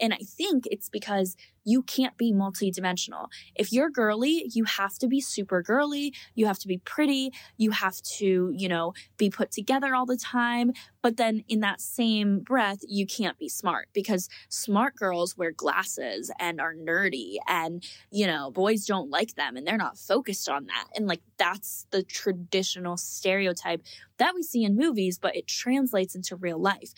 And 0.00 0.12
I 0.12 0.18
think 0.18 0.64
it's 0.70 0.88
because 0.88 1.36
you 1.68 1.82
can't 1.82 2.16
be 2.16 2.32
multidimensional. 2.32 3.28
If 3.54 3.72
you're 3.72 3.90
girly, 3.90 4.50
you 4.54 4.64
have 4.64 4.98
to 4.98 5.06
be 5.06 5.20
super 5.20 5.62
girly, 5.62 6.14
you 6.34 6.46
have 6.46 6.58
to 6.60 6.68
be 6.68 6.78
pretty, 6.78 7.30
you 7.58 7.72
have 7.72 8.00
to, 8.18 8.50
you 8.56 8.68
know, 8.68 8.94
be 9.18 9.28
put 9.28 9.50
together 9.50 9.94
all 9.94 10.06
the 10.06 10.16
time. 10.16 10.72
But 11.02 11.18
then 11.18 11.44
in 11.46 11.60
that 11.60 11.82
same 11.82 12.40
breath, 12.40 12.78
you 12.88 13.06
can't 13.06 13.38
be 13.38 13.50
smart 13.50 13.88
because 13.92 14.30
smart 14.48 14.96
girls 14.96 15.36
wear 15.36 15.52
glasses 15.52 16.30
and 16.40 16.58
are 16.58 16.74
nerdy 16.74 17.36
and, 17.46 17.84
you 18.10 18.26
know, 18.26 18.50
boys 18.50 18.86
don't 18.86 19.10
like 19.10 19.34
them 19.34 19.56
and 19.56 19.66
they're 19.66 19.76
not 19.76 19.98
focused 19.98 20.48
on 20.48 20.66
that. 20.66 20.86
And 20.96 21.06
like 21.06 21.20
that's 21.36 21.86
the 21.90 22.02
traditional 22.02 22.96
stereotype 22.96 23.82
that 24.16 24.34
we 24.34 24.42
see 24.42 24.64
in 24.64 24.74
movies, 24.74 25.18
but 25.18 25.36
it 25.36 25.46
translates 25.46 26.14
into 26.14 26.34
real 26.34 26.58
life. 26.58 26.94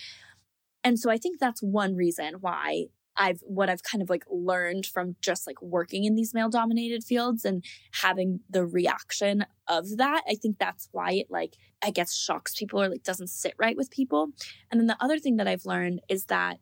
And 0.84 0.98
so 0.98 1.10
I 1.10 1.18
think 1.18 1.38
that's 1.38 1.60
one 1.60 1.96
reason 1.96 2.36
why 2.40 2.86
I've 3.16 3.40
what 3.42 3.68
I've 3.68 3.82
kind 3.82 4.02
of 4.02 4.10
like 4.10 4.24
learned 4.30 4.86
from 4.86 5.16
just 5.20 5.46
like 5.46 5.60
working 5.60 6.04
in 6.04 6.14
these 6.14 6.34
male 6.34 6.48
dominated 6.48 7.04
fields 7.04 7.44
and 7.44 7.64
having 8.00 8.40
the 8.48 8.64
reaction 8.64 9.44
of 9.68 9.96
that. 9.96 10.22
I 10.28 10.34
think 10.34 10.58
that's 10.58 10.88
why 10.92 11.12
it 11.12 11.26
like 11.30 11.54
I 11.82 11.90
guess 11.90 12.14
shocks 12.14 12.54
people 12.54 12.82
or 12.82 12.88
like 12.88 13.02
doesn't 13.02 13.28
sit 13.28 13.54
right 13.58 13.76
with 13.76 13.90
people. 13.90 14.28
And 14.70 14.80
then 14.80 14.86
the 14.86 15.02
other 15.02 15.18
thing 15.18 15.36
that 15.36 15.48
I've 15.48 15.66
learned 15.66 16.00
is 16.08 16.26
that 16.26 16.58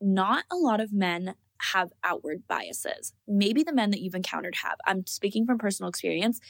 not 0.00 0.44
a 0.50 0.56
lot 0.56 0.80
of 0.80 0.92
men 0.92 1.34
have 1.72 1.92
outward 2.02 2.42
biases. 2.48 3.12
Maybe 3.28 3.62
the 3.62 3.74
men 3.74 3.90
that 3.90 4.00
you've 4.00 4.14
encountered 4.14 4.56
have. 4.62 4.76
I'm 4.86 5.06
speaking 5.06 5.44
from 5.44 5.58
personal 5.58 5.90
experience. 5.90 6.40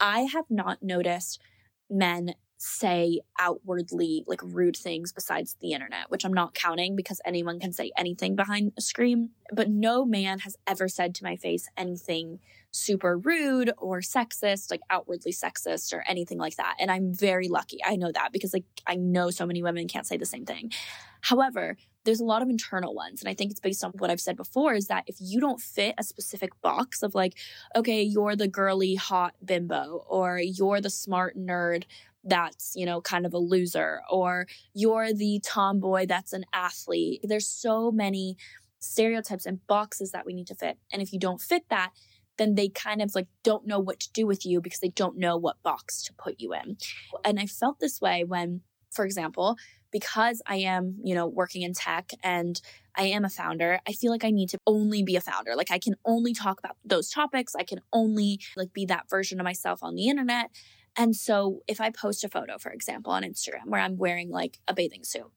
I 0.00 0.22
have 0.22 0.46
not 0.50 0.82
noticed 0.82 1.40
men 1.88 2.34
say 2.58 3.20
outwardly 3.38 4.24
like 4.26 4.40
rude 4.42 4.76
things 4.76 5.12
besides 5.12 5.56
the 5.60 5.72
internet, 5.72 6.10
which 6.10 6.24
I'm 6.24 6.32
not 6.32 6.54
counting 6.54 6.96
because 6.96 7.20
anyone 7.24 7.60
can 7.60 7.72
say 7.72 7.92
anything 7.96 8.34
behind 8.34 8.72
a 8.78 8.80
screen. 8.80 9.30
But 9.52 9.68
no 9.68 10.04
man 10.04 10.40
has 10.40 10.56
ever 10.66 10.88
said 10.88 11.14
to 11.16 11.24
my 11.24 11.36
face 11.36 11.68
anything 11.76 12.40
super 12.70 13.18
rude 13.18 13.72
or 13.78 14.00
sexist, 14.00 14.70
like 14.70 14.80
outwardly 14.90 15.32
sexist 15.32 15.92
or 15.92 16.02
anything 16.08 16.38
like 16.38 16.56
that. 16.56 16.76
And 16.80 16.90
I'm 16.90 17.12
very 17.12 17.48
lucky. 17.48 17.78
I 17.84 17.96
know 17.96 18.12
that 18.12 18.32
because 18.32 18.52
like 18.52 18.64
I 18.86 18.96
know 18.96 19.30
so 19.30 19.46
many 19.46 19.62
women 19.62 19.86
can't 19.88 20.06
say 20.06 20.16
the 20.16 20.26
same 20.26 20.46
thing. 20.46 20.72
However, 21.20 21.76
there's 22.04 22.20
a 22.20 22.24
lot 22.24 22.40
of 22.40 22.48
internal 22.48 22.94
ones. 22.94 23.20
And 23.20 23.28
I 23.28 23.34
think 23.34 23.50
it's 23.50 23.60
based 23.60 23.84
on 23.84 23.90
what 23.98 24.10
I've 24.10 24.20
said 24.20 24.36
before 24.36 24.74
is 24.74 24.86
that 24.86 25.04
if 25.06 25.16
you 25.18 25.40
don't 25.40 25.60
fit 25.60 25.94
a 25.98 26.04
specific 26.04 26.58
box 26.62 27.02
of 27.02 27.14
like, 27.14 27.34
okay, 27.74 28.02
you're 28.02 28.36
the 28.36 28.48
girly 28.48 28.94
hot 28.94 29.34
bimbo 29.44 30.04
or 30.08 30.38
you're 30.38 30.80
the 30.80 30.90
smart 30.90 31.36
nerd 31.36 31.84
that's, 32.26 32.72
you 32.74 32.84
know, 32.84 33.00
kind 33.00 33.24
of 33.24 33.32
a 33.32 33.38
loser, 33.38 34.00
or 34.10 34.46
you're 34.74 35.12
the 35.12 35.40
tomboy 35.44 36.06
that's 36.06 36.32
an 36.32 36.44
athlete. 36.52 37.20
There's 37.22 37.48
so 37.48 37.90
many 37.90 38.36
stereotypes 38.78 39.46
and 39.46 39.66
boxes 39.66 40.10
that 40.12 40.26
we 40.26 40.34
need 40.34 40.46
to 40.48 40.54
fit. 40.54 40.78
And 40.92 41.00
if 41.00 41.12
you 41.12 41.18
don't 41.18 41.40
fit 41.40 41.64
that, 41.70 41.92
then 42.38 42.54
they 42.54 42.68
kind 42.68 43.00
of 43.00 43.14
like 43.14 43.28
don't 43.42 43.66
know 43.66 43.78
what 43.78 44.00
to 44.00 44.12
do 44.12 44.26
with 44.26 44.44
you 44.44 44.60
because 44.60 44.80
they 44.80 44.90
don't 44.90 45.16
know 45.16 45.36
what 45.36 45.62
box 45.62 46.02
to 46.04 46.12
put 46.12 46.36
you 46.38 46.52
in. 46.52 46.76
And 47.24 47.40
I 47.40 47.46
felt 47.46 47.80
this 47.80 48.00
way 48.00 48.24
when, 48.24 48.60
for 48.92 49.04
example, 49.04 49.56
because 49.90 50.42
I 50.46 50.56
am, 50.56 50.98
you 51.02 51.14
know, 51.14 51.26
working 51.26 51.62
in 51.62 51.72
tech 51.72 52.10
and 52.22 52.60
I 52.94 53.04
am 53.04 53.24
a 53.24 53.30
founder, 53.30 53.80
I 53.88 53.92
feel 53.92 54.10
like 54.10 54.24
I 54.24 54.30
need 54.30 54.50
to 54.50 54.58
only 54.66 55.02
be 55.02 55.16
a 55.16 55.20
founder. 55.20 55.54
Like 55.56 55.70
I 55.70 55.78
can 55.78 55.94
only 56.04 56.34
talk 56.34 56.58
about 56.58 56.76
those 56.84 57.10
topics. 57.10 57.54
I 57.54 57.62
can 57.62 57.80
only 57.92 58.40
like 58.56 58.72
be 58.72 58.84
that 58.86 59.08
version 59.08 59.40
of 59.40 59.44
myself 59.44 59.82
on 59.82 59.94
the 59.94 60.08
internet. 60.08 60.50
And 60.96 61.14
so 61.14 61.60
if 61.68 61.80
I 61.80 61.90
post 61.90 62.24
a 62.24 62.28
photo, 62.28 62.58
for 62.58 62.72
example, 62.72 63.12
on 63.12 63.22
Instagram 63.22 63.66
where 63.66 63.80
I'm 63.80 63.96
wearing 63.96 64.30
like 64.30 64.58
a 64.66 64.74
bathing 64.74 65.04
suit, 65.04 65.30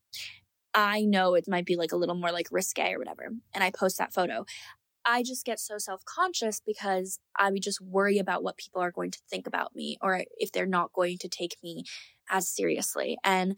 I 0.74 1.02
know 1.02 1.36
it 1.36 1.48
might 1.48 1.66
be 1.66 1.76
like 1.76 1.92
a 1.92 1.98
little 1.98 2.16
more 2.16 2.32
like 2.32 2.48
risque 2.52 2.94
or 2.94 3.00
whatever. 3.00 3.30
And 3.54 3.64
I 3.64 3.72
post 3.72 3.98
that 3.98 4.14
photo. 4.14 4.46
I 5.06 5.24
just 5.24 5.46
get 5.46 5.60
so 5.60 5.78
self 5.78 6.04
conscious 6.06 6.62
because 6.66 7.20
I 7.38 7.52
would 7.52 7.64
just 7.64 7.82
worry 7.82 8.20
about 8.20 8.44
what 8.44 8.58
people 8.58 8.82
are 8.82 8.92
going 8.92 9.12
to 9.12 9.20
think 9.30 9.48
about 9.48 9.76
me 9.76 9.98
or 10.02 10.24
if 10.38 10.52
they're 10.52 10.66
not 10.66 10.94
going 10.94 11.18
to 11.20 11.30
take 11.30 11.58
me 11.64 11.84
as 12.30 12.48
seriously. 12.48 13.18
And 13.24 13.58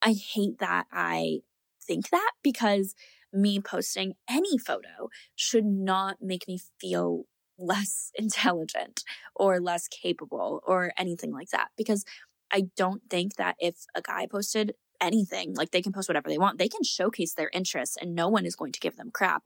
I 0.00 0.12
hate 0.12 0.58
that 0.58 0.86
I 0.92 1.40
think 1.84 2.10
that 2.10 2.32
because 2.42 2.94
me 3.32 3.60
posting 3.60 4.14
any 4.28 4.58
photo 4.58 5.08
should 5.34 5.64
not 5.64 6.18
make 6.20 6.46
me 6.46 6.60
feel 6.80 7.24
less 7.62 8.10
intelligent 8.14 9.04
or 9.34 9.60
less 9.60 9.88
capable 9.88 10.62
or 10.66 10.92
anything 10.98 11.32
like 11.32 11.50
that. 11.50 11.68
Because 11.76 12.04
I 12.52 12.64
don't 12.76 13.02
think 13.08 13.36
that 13.36 13.56
if 13.58 13.76
a 13.94 14.02
guy 14.02 14.26
posted 14.26 14.74
anything, 15.00 15.54
like 15.54 15.70
they 15.70 15.82
can 15.82 15.92
post 15.92 16.08
whatever 16.08 16.28
they 16.28 16.38
want, 16.38 16.58
they 16.58 16.68
can 16.68 16.82
showcase 16.82 17.34
their 17.34 17.50
interests 17.52 17.96
and 18.00 18.14
no 18.14 18.28
one 18.28 18.46
is 18.46 18.56
going 18.56 18.72
to 18.72 18.80
give 18.80 18.96
them 18.96 19.10
crap, 19.12 19.44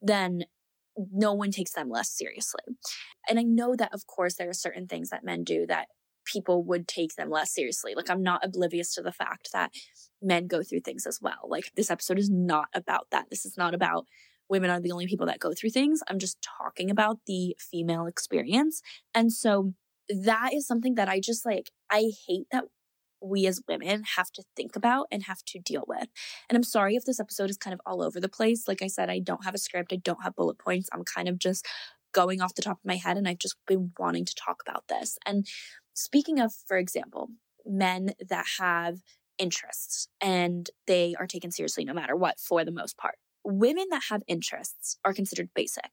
then 0.00 0.44
no 1.12 1.32
one 1.32 1.50
takes 1.50 1.72
them 1.72 1.90
less 1.90 2.10
seriously. 2.10 2.62
And 3.28 3.38
I 3.38 3.42
know 3.42 3.76
that, 3.76 3.92
of 3.92 4.06
course, 4.06 4.34
there 4.34 4.48
are 4.48 4.54
certain 4.54 4.86
things 4.86 5.10
that 5.10 5.24
men 5.24 5.44
do 5.44 5.66
that 5.66 5.88
people 6.24 6.64
would 6.64 6.88
take 6.88 7.14
them 7.14 7.30
less 7.30 7.54
seriously. 7.54 7.94
Like, 7.94 8.10
I'm 8.10 8.22
not 8.22 8.44
oblivious 8.44 8.94
to 8.94 9.02
the 9.02 9.12
fact 9.12 9.50
that 9.52 9.72
men 10.20 10.46
go 10.46 10.62
through 10.62 10.80
things 10.80 11.06
as 11.06 11.20
well. 11.22 11.46
Like, 11.48 11.70
this 11.76 11.90
episode 11.90 12.18
is 12.18 12.30
not 12.30 12.68
about 12.74 13.08
that. 13.12 13.26
This 13.30 13.44
is 13.46 13.56
not 13.56 13.74
about 13.74 14.06
women 14.48 14.70
are 14.70 14.80
the 14.80 14.92
only 14.92 15.06
people 15.06 15.26
that 15.26 15.40
go 15.40 15.52
through 15.52 15.70
things. 15.70 16.02
I'm 16.08 16.18
just 16.18 16.38
talking 16.42 16.90
about 16.90 17.18
the 17.26 17.56
female 17.58 18.06
experience. 18.06 18.82
And 19.14 19.32
so 19.32 19.74
that 20.08 20.52
is 20.54 20.66
something 20.66 20.94
that 20.94 21.08
I 21.08 21.20
just 21.20 21.44
like, 21.44 21.70
I 21.90 22.12
hate 22.26 22.46
that 22.52 22.64
we 23.20 23.46
as 23.46 23.62
women 23.66 24.04
have 24.16 24.30
to 24.32 24.42
think 24.56 24.76
about 24.76 25.06
and 25.10 25.24
have 25.24 25.42
to 25.46 25.58
deal 25.58 25.84
with. 25.86 26.08
And 26.48 26.56
I'm 26.56 26.62
sorry 26.62 26.96
if 26.96 27.04
this 27.04 27.18
episode 27.18 27.50
is 27.50 27.56
kind 27.56 27.74
of 27.74 27.80
all 27.86 28.02
over 28.02 28.20
the 28.20 28.28
place. 28.28 28.68
Like 28.68 28.82
I 28.82 28.86
said, 28.86 29.10
I 29.10 29.18
don't 29.18 29.44
have 29.44 29.54
a 29.54 29.58
script, 29.58 29.92
I 29.92 29.96
don't 29.96 30.22
have 30.22 30.36
bullet 30.36 30.58
points. 30.58 30.88
I'm 30.92 31.04
kind 31.04 31.28
of 31.28 31.38
just 31.38 31.66
going 32.12 32.40
off 32.40 32.54
the 32.54 32.62
top 32.62 32.78
of 32.78 32.84
my 32.84 32.96
head 32.96 33.16
and 33.16 33.26
I've 33.26 33.38
just 33.38 33.56
been 33.66 33.92
wanting 33.98 34.24
to 34.24 34.34
talk 34.34 34.62
about 34.66 34.84
this. 34.88 35.18
And 35.26 35.46
speaking 35.94 36.40
of, 36.40 36.52
for 36.66 36.76
example, 36.76 37.28
men 37.64 38.12
that 38.28 38.46
have 38.58 39.00
interests 39.38 40.08
and 40.20 40.70
they 40.86 41.14
are 41.18 41.26
taken 41.26 41.50
seriously 41.50 41.84
no 41.84 41.92
matter 41.92 42.16
what 42.16 42.40
for 42.40 42.64
the 42.64 42.70
most 42.70 42.96
part. 42.96 43.16
Women 43.46 43.86
that 43.90 44.04
have 44.10 44.22
interests 44.26 44.98
are 45.04 45.14
considered 45.14 45.50
basic. 45.54 45.90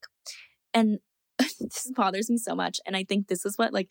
And 0.73 0.99
this 1.37 1.91
bothers 1.95 2.29
me 2.29 2.37
so 2.37 2.55
much. 2.55 2.79
And 2.85 2.97
I 2.97 3.03
think 3.03 3.27
this 3.27 3.45
is 3.45 3.57
what 3.57 3.73
like 3.73 3.89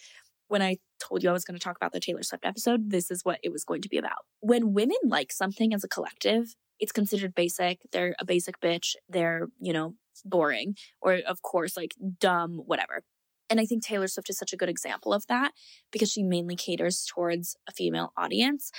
when 0.49 0.63
I 0.63 0.77
told 1.01 1.23
you 1.23 1.31
I 1.31 1.33
was 1.33 1.45
going 1.45 1.59
to 1.59 1.65
talk 1.65 1.77
about 1.77 1.93
the 1.93 2.01
Taylor 2.01 2.23
Swift 2.23 2.45
episode, 2.45 2.91
this 2.91 3.11
is 3.11 3.25
what 3.25 3.39
it 3.43 3.51
was 3.51 3.65
going 3.65 3.81
to 3.83 3.89
be 3.89 3.97
about. 3.97 4.27
When 4.41 4.75
women 4.75 4.99
like 5.05 5.33
something 5.33 5.73
as 5.73 5.83
a 5.83 5.89
collective, 5.89 6.55
it's 6.79 6.93
considered 6.93 7.35
basic. 7.35 7.81
They're 7.93 8.15
a 8.19 8.25
basic 8.25 8.61
bitch. 8.61 8.95
They're, 9.09 9.49
you 9.61 9.73
know, 9.73 9.95
boring 10.25 10.77
or 11.01 11.15
of 11.27 11.43
course 11.43 11.77
like 11.77 11.95
dumb, 12.21 12.63
whatever. 12.67 13.03
And 13.49 13.61
I 13.61 13.67
think 13.67 13.83
Taylor 13.83 14.09
Swift 14.09 14.31
is 14.31 14.39
such 14.39 14.53
a 14.53 14.57
good 14.57 14.69
example 14.69 15.13
of 15.13 15.27
that 15.27 15.53
because 15.91 16.11
she 16.11 16.23
mainly 16.23 16.57
caters 16.57 17.05
towards 17.05 17.57
a 17.69 17.73
female 17.73 18.13
audience. 18.17 18.71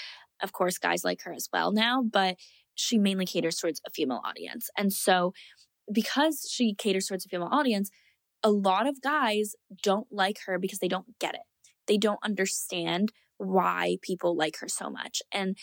Of 0.41 0.51
course, 0.51 0.77
guys 0.77 1.03
like 1.03 1.21
her 1.23 1.33
as 1.33 1.47
well 1.53 1.71
now, 1.71 2.01
but 2.01 2.37
she 2.75 2.97
mainly 2.97 3.25
caters 3.25 3.57
towards 3.57 3.81
a 3.85 3.91
female 3.91 4.21
audience. 4.23 4.69
And 4.77 4.91
so 4.91 5.33
because 5.91 6.47
she 6.51 6.73
caters 6.73 7.07
towards 7.07 7.25
a 7.25 7.29
female 7.29 7.49
audience, 7.51 7.89
a 8.41 8.49
lot 8.49 8.87
of 8.87 9.01
guys 9.01 9.55
don't 9.81 10.07
like 10.11 10.39
her 10.45 10.59
because 10.59 10.79
they 10.79 10.87
don't 10.87 11.19
get 11.19 11.35
it 11.35 11.41
they 11.87 11.97
don't 11.97 12.19
understand 12.23 13.11
why 13.37 13.97
people 14.01 14.35
like 14.35 14.57
her 14.59 14.67
so 14.67 14.89
much. 14.89 15.21
And 15.31 15.57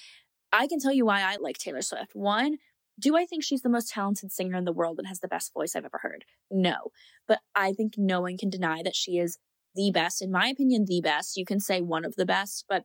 I 0.53 0.67
can 0.67 0.81
tell 0.81 0.93
you 0.93 1.07
why 1.07 1.23
I 1.23 1.37
like 1.41 1.59
Taylor 1.59 1.83
Swift. 1.83 2.13
One, 2.15 2.57
do 2.99 3.17
I 3.17 3.25
think 3.25 3.43
she's 3.43 3.63
the 3.63 3.69
most 3.69 3.89
talented 3.89 4.33
singer 4.33 4.59
in 4.59 4.65
the 4.65 4.73
world 4.73 4.99
and 4.99 5.09
has 5.09 5.21
the 5.21 5.29
best 5.29 5.55
voice 5.55 5.75
I've 5.75 5.85
ever 5.85 6.01
heard? 6.03 6.25
No. 6.51 6.91
But 7.27 7.41
I 7.55 7.73
think 7.73 7.95
no 7.97 8.21
one 8.21 8.37
can 8.37 8.51
deny 8.51 8.83
that 8.83 8.97
she 8.97 9.19
is 9.19 9.39
the 9.75 9.91
best, 9.93 10.21
in 10.21 10.31
my 10.31 10.49
opinion, 10.49 10.85
the 10.87 11.01
best. 11.01 11.37
You 11.37 11.45
can 11.45 11.61
say 11.61 11.81
one 11.81 12.05
of 12.05 12.17
the 12.17 12.27
best, 12.27 12.65
but 12.69 12.85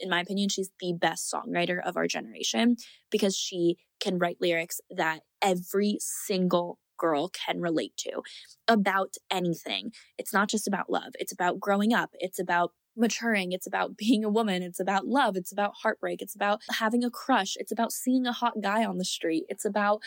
in 0.00 0.10
my 0.10 0.20
opinion, 0.20 0.48
she's 0.48 0.70
the 0.80 0.92
best 0.92 1.32
songwriter 1.32 1.78
of 1.84 1.96
our 1.96 2.06
generation 2.06 2.76
because 3.10 3.36
she 3.36 3.76
can 4.00 4.18
write 4.18 4.38
lyrics 4.40 4.80
that 4.90 5.20
every 5.42 5.98
single 6.00 6.78
girl 6.98 7.28
can 7.28 7.60
relate 7.60 7.96
to 7.96 8.22
about 8.68 9.14
anything. 9.30 9.92
It's 10.18 10.32
not 10.32 10.48
just 10.48 10.68
about 10.68 10.90
love, 10.90 11.12
it's 11.18 11.32
about 11.32 11.60
growing 11.60 11.92
up, 11.92 12.10
it's 12.14 12.38
about 12.38 12.72
maturing, 12.96 13.52
it's 13.52 13.66
about 13.66 13.96
being 13.96 14.24
a 14.24 14.28
woman, 14.28 14.62
it's 14.62 14.80
about 14.80 15.06
love, 15.06 15.36
it's 15.36 15.52
about 15.52 15.72
heartbreak, 15.82 16.22
it's 16.22 16.34
about 16.34 16.60
having 16.70 17.02
a 17.02 17.10
crush, 17.10 17.56
it's 17.56 17.72
about 17.72 17.92
seeing 17.92 18.26
a 18.26 18.32
hot 18.32 18.54
guy 18.62 18.84
on 18.84 18.98
the 18.98 19.04
street, 19.04 19.44
it's 19.48 19.64
about 19.64 20.00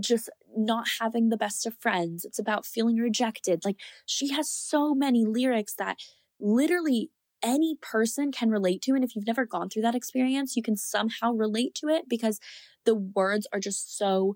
just 0.00 0.30
not 0.56 0.86
having 1.00 1.28
the 1.28 1.36
best 1.36 1.66
of 1.66 1.74
friends, 1.78 2.24
it's 2.24 2.38
about 2.38 2.64
feeling 2.64 2.96
rejected. 2.96 3.64
Like 3.64 3.76
she 4.04 4.32
has 4.32 4.50
so 4.50 4.94
many 4.94 5.24
lyrics 5.24 5.74
that 5.74 5.98
literally 6.38 7.10
any 7.46 7.78
person 7.80 8.32
can 8.32 8.50
relate 8.50 8.82
to. 8.82 8.92
And 8.92 9.04
if 9.04 9.14
you've 9.14 9.26
never 9.26 9.46
gone 9.46 9.70
through 9.70 9.82
that 9.82 9.94
experience, 9.94 10.56
you 10.56 10.62
can 10.62 10.76
somehow 10.76 11.32
relate 11.32 11.74
to 11.76 11.88
it 11.88 12.08
because 12.08 12.40
the 12.84 12.96
words 12.96 13.46
are 13.52 13.60
just 13.60 13.96
so 13.96 14.34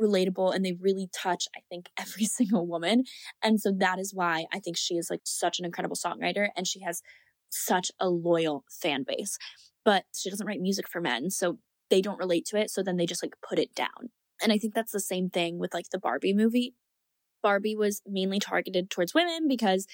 relatable 0.00 0.54
and 0.54 0.64
they 0.64 0.72
really 0.72 1.08
touch, 1.12 1.46
I 1.54 1.60
think, 1.68 1.90
every 2.00 2.24
single 2.24 2.66
woman. 2.66 3.04
And 3.42 3.60
so 3.60 3.70
that 3.78 3.98
is 3.98 4.14
why 4.14 4.46
I 4.52 4.58
think 4.58 4.76
she 4.76 4.94
is 4.94 5.10
like 5.10 5.20
such 5.24 5.58
an 5.58 5.66
incredible 5.66 5.96
songwriter 5.96 6.48
and 6.56 6.66
she 6.66 6.80
has 6.80 7.02
such 7.50 7.92
a 8.00 8.08
loyal 8.08 8.64
fan 8.70 9.04
base. 9.06 9.36
But 9.84 10.04
she 10.16 10.30
doesn't 10.30 10.46
write 10.46 10.60
music 10.60 10.88
for 10.88 11.00
men. 11.00 11.30
So 11.30 11.58
they 11.90 12.00
don't 12.00 12.18
relate 12.18 12.46
to 12.46 12.56
it. 12.56 12.70
So 12.70 12.82
then 12.82 12.96
they 12.96 13.06
just 13.06 13.22
like 13.22 13.34
put 13.46 13.58
it 13.58 13.74
down. 13.74 14.10
And 14.42 14.52
I 14.52 14.58
think 14.58 14.74
that's 14.74 14.92
the 14.92 15.00
same 15.00 15.28
thing 15.28 15.58
with 15.58 15.74
like 15.74 15.90
the 15.90 15.98
Barbie 15.98 16.32
movie. 16.32 16.74
Barbie 17.42 17.76
was 17.76 18.00
mainly 18.06 18.38
targeted 18.38 18.90
towards 18.90 19.14
women 19.14 19.48
because 19.48 19.86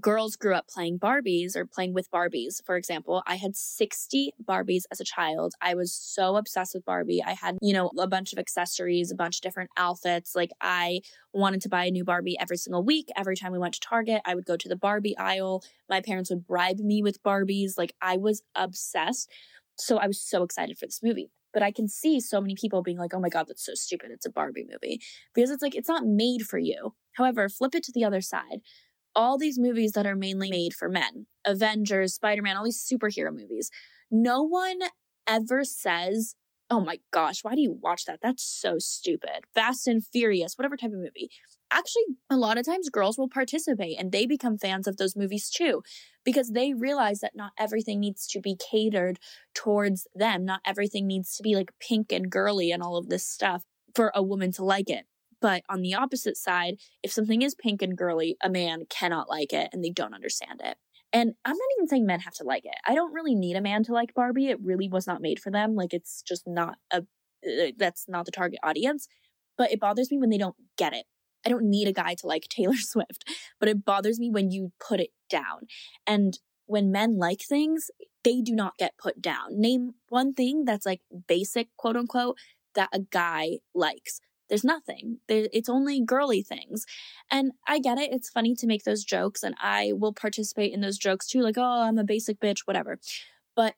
girls 0.00 0.36
grew 0.36 0.54
up 0.54 0.68
playing 0.68 0.98
Barbies 0.98 1.56
or 1.56 1.64
playing 1.64 1.94
with 1.94 2.10
Barbies. 2.10 2.62
For 2.64 2.76
example, 2.76 3.22
I 3.26 3.36
had 3.36 3.56
60 3.56 4.32
Barbies 4.44 4.82
as 4.90 5.00
a 5.00 5.04
child. 5.04 5.54
I 5.60 5.74
was 5.74 5.92
so 5.92 6.36
obsessed 6.36 6.74
with 6.74 6.84
Barbie. 6.84 7.22
I 7.24 7.32
had, 7.32 7.56
you 7.62 7.72
know, 7.72 7.90
a 7.98 8.06
bunch 8.06 8.32
of 8.32 8.38
accessories, 8.38 9.10
a 9.10 9.14
bunch 9.14 9.38
of 9.38 9.42
different 9.42 9.70
outfits. 9.76 10.34
Like 10.34 10.50
I 10.60 11.00
wanted 11.32 11.62
to 11.62 11.68
buy 11.68 11.84
a 11.86 11.90
new 11.90 12.04
Barbie 12.04 12.38
every 12.38 12.56
single 12.56 12.84
week. 12.84 13.08
Every 13.16 13.36
time 13.36 13.52
we 13.52 13.58
went 13.58 13.74
to 13.74 13.80
Target, 13.80 14.22
I 14.24 14.34
would 14.34 14.46
go 14.46 14.56
to 14.56 14.68
the 14.68 14.76
Barbie 14.76 15.16
aisle. 15.16 15.62
My 15.88 16.00
parents 16.00 16.30
would 16.30 16.46
bribe 16.46 16.78
me 16.78 17.02
with 17.02 17.22
Barbies. 17.22 17.78
Like 17.78 17.94
I 18.02 18.16
was 18.16 18.42
obsessed. 18.54 19.30
So 19.78 19.98
I 19.98 20.06
was 20.06 20.20
so 20.20 20.42
excited 20.42 20.78
for 20.78 20.86
this 20.86 21.02
movie. 21.02 21.30
But 21.52 21.62
I 21.62 21.70
can 21.70 21.88
see 21.88 22.20
so 22.20 22.38
many 22.38 22.54
people 22.54 22.82
being 22.82 22.98
like, 22.98 23.14
oh 23.14 23.20
my 23.20 23.30
God, 23.30 23.46
that's 23.48 23.64
so 23.64 23.72
stupid. 23.74 24.10
It's 24.10 24.26
a 24.26 24.30
Barbie 24.30 24.66
movie. 24.70 25.00
Because 25.34 25.50
it's 25.50 25.62
like, 25.62 25.74
it's 25.74 25.88
not 25.88 26.04
made 26.04 26.42
for 26.42 26.58
you. 26.58 26.94
However, 27.12 27.48
flip 27.48 27.74
it 27.74 27.82
to 27.84 27.92
the 27.92 28.04
other 28.04 28.20
side 28.20 28.60
all 29.16 29.38
these 29.38 29.58
movies 29.58 29.92
that 29.92 30.06
are 30.06 30.14
mainly 30.14 30.50
made 30.50 30.74
for 30.74 30.88
men 30.88 31.26
Avengers, 31.44 32.14
Spider 32.14 32.42
Man, 32.42 32.56
all 32.56 32.64
these 32.64 32.84
superhero 32.84 33.32
movies. 33.34 33.70
No 34.10 34.42
one 34.42 34.80
ever 35.26 35.64
says, 35.64 36.36
Oh 36.68 36.80
my 36.80 36.98
gosh, 37.12 37.42
why 37.42 37.54
do 37.54 37.60
you 37.60 37.78
watch 37.80 38.04
that? 38.06 38.18
That's 38.20 38.42
so 38.42 38.78
stupid. 38.78 39.44
Fast 39.54 39.86
and 39.86 40.04
Furious, 40.04 40.58
whatever 40.58 40.76
type 40.76 40.90
of 40.90 40.98
movie. 40.98 41.30
Actually, 41.70 42.02
a 42.28 42.36
lot 42.36 42.58
of 42.58 42.66
times 42.66 42.90
girls 42.90 43.16
will 43.16 43.28
participate 43.28 43.96
and 43.98 44.10
they 44.10 44.26
become 44.26 44.58
fans 44.58 44.88
of 44.88 44.96
those 44.96 45.16
movies 45.16 45.48
too 45.48 45.82
because 46.24 46.50
they 46.50 46.74
realize 46.74 47.20
that 47.20 47.36
not 47.36 47.52
everything 47.58 48.00
needs 48.00 48.26
to 48.28 48.40
be 48.40 48.56
catered 48.56 49.18
towards 49.54 50.08
them. 50.14 50.44
Not 50.44 50.60
everything 50.66 51.06
needs 51.06 51.36
to 51.36 51.42
be 51.42 51.54
like 51.54 51.70
pink 51.80 52.12
and 52.12 52.30
girly 52.30 52.72
and 52.72 52.82
all 52.82 52.96
of 52.96 53.08
this 53.08 53.26
stuff 53.26 53.64
for 53.94 54.12
a 54.14 54.22
woman 54.22 54.50
to 54.52 54.64
like 54.64 54.90
it. 54.90 55.06
But 55.46 55.62
on 55.68 55.80
the 55.80 55.94
opposite 55.94 56.36
side, 56.36 56.78
if 57.04 57.12
something 57.12 57.40
is 57.40 57.54
pink 57.54 57.80
and 57.80 57.96
girly, 57.96 58.36
a 58.42 58.50
man 58.50 58.82
cannot 58.90 59.28
like 59.28 59.52
it 59.52 59.70
and 59.72 59.84
they 59.84 59.90
don't 59.90 60.12
understand 60.12 60.60
it. 60.64 60.76
And 61.12 61.34
I'm 61.44 61.56
not 61.56 61.68
even 61.78 61.86
saying 61.86 62.04
men 62.04 62.18
have 62.18 62.34
to 62.34 62.44
like 62.44 62.64
it. 62.64 62.74
I 62.84 62.96
don't 62.96 63.14
really 63.14 63.36
need 63.36 63.54
a 63.54 63.60
man 63.60 63.84
to 63.84 63.92
like 63.92 64.12
Barbie. 64.12 64.48
It 64.48 64.58
really 64.60 64.88
was 64.88 65.06
not 65.06 65.22
made 65.22 65.38
for 65.38 65.52
them. 65.52 65.76
Like 65.76 65.94
it's 65.94 66.20
just 66.22 66.48
not 66.48 66.78
a 66.92 67.04
uh, 67.46 67.70
that's 67.76 68.06
not 68.08 68.24
the 68.24 68.32
target 68.32 68.58
audience. 68.64 69.06
But 69.56 69.70
it 69.70 69.78
bothers 69.78 70.10
me 70.10 70.18
when 70.18 70.30
they 70.30 70.36
don't 70.36 70.56
get 70.76 70.92
it. 70.92 71.04
I 71.44 71.48
don't 71.48 71.70
need 71.70 71.86
a 71.86 71.92
guy 71.92 72.14
to 72.14 72.26
like 72.26 72.46
Taylor 72.50 72.74
Swift, 72.74 73.24
but 73.60 73.68
it 73.68 73.84
bothers 73.84 74.18
me 74.18 74.28
when 74.28 74.50
you 74.50 74.72
put 74.80 74.98
it 74.98 75.10
down. 75.30 75.68
And 76.08 76.40
when 76.64 76.90
men 76.90 77.18
like 77.18 77.42
things, 77.42 77.88
they 78.24 78.40
do 78.40 78.56
not 78.56 78.78
get 78.78 78.98
put 78.98 79.22
down. 79.22 79.60
Name 79.60 79.94
one 80.08 80.34
thing 80.34 80.64
that's 80.64 80.84
like 80.84 81.02
basic, 81.28 81.68
quote 81.76 81.96
unquote, 81.96 82.36
that 82.74 82.88
a 82.92 82.98
guy 82.98 83.58
likes. 83.76 84.20
There's 84.48 84.64
nothing. 84.64 85.18
There, 85.28 85.48
it's 85.52 85.68
only 85.68 86.00
girly 86.00 86.42
things. 86.42 86.84
And 87.30 87.52
I 87.66 87.78
get 87.78 87.98
it. 87.98 88.12
It's 88.12 88.30
funny 88.30 88.54
to 88.56 88.66
make 88.66 88.84
those 88.84 89.04
jokes 89.04 89.42
and 89.42 89.54
I 89.60 89.92
will 89.94 90.12
participate 90.12 90.72
in 90.72 90.80
those 90.80 90.98
jokes 90.98 91.26
too. 91.26 91.40
Like, 91.40 91.58
oh, 91.58 91.82
I'm 91.82 91.98
a 91.98 92.04
basic 92.04 92.40
bitch, 92.40 92.60
whatever. 92.64 92.98
But 93.54 93.74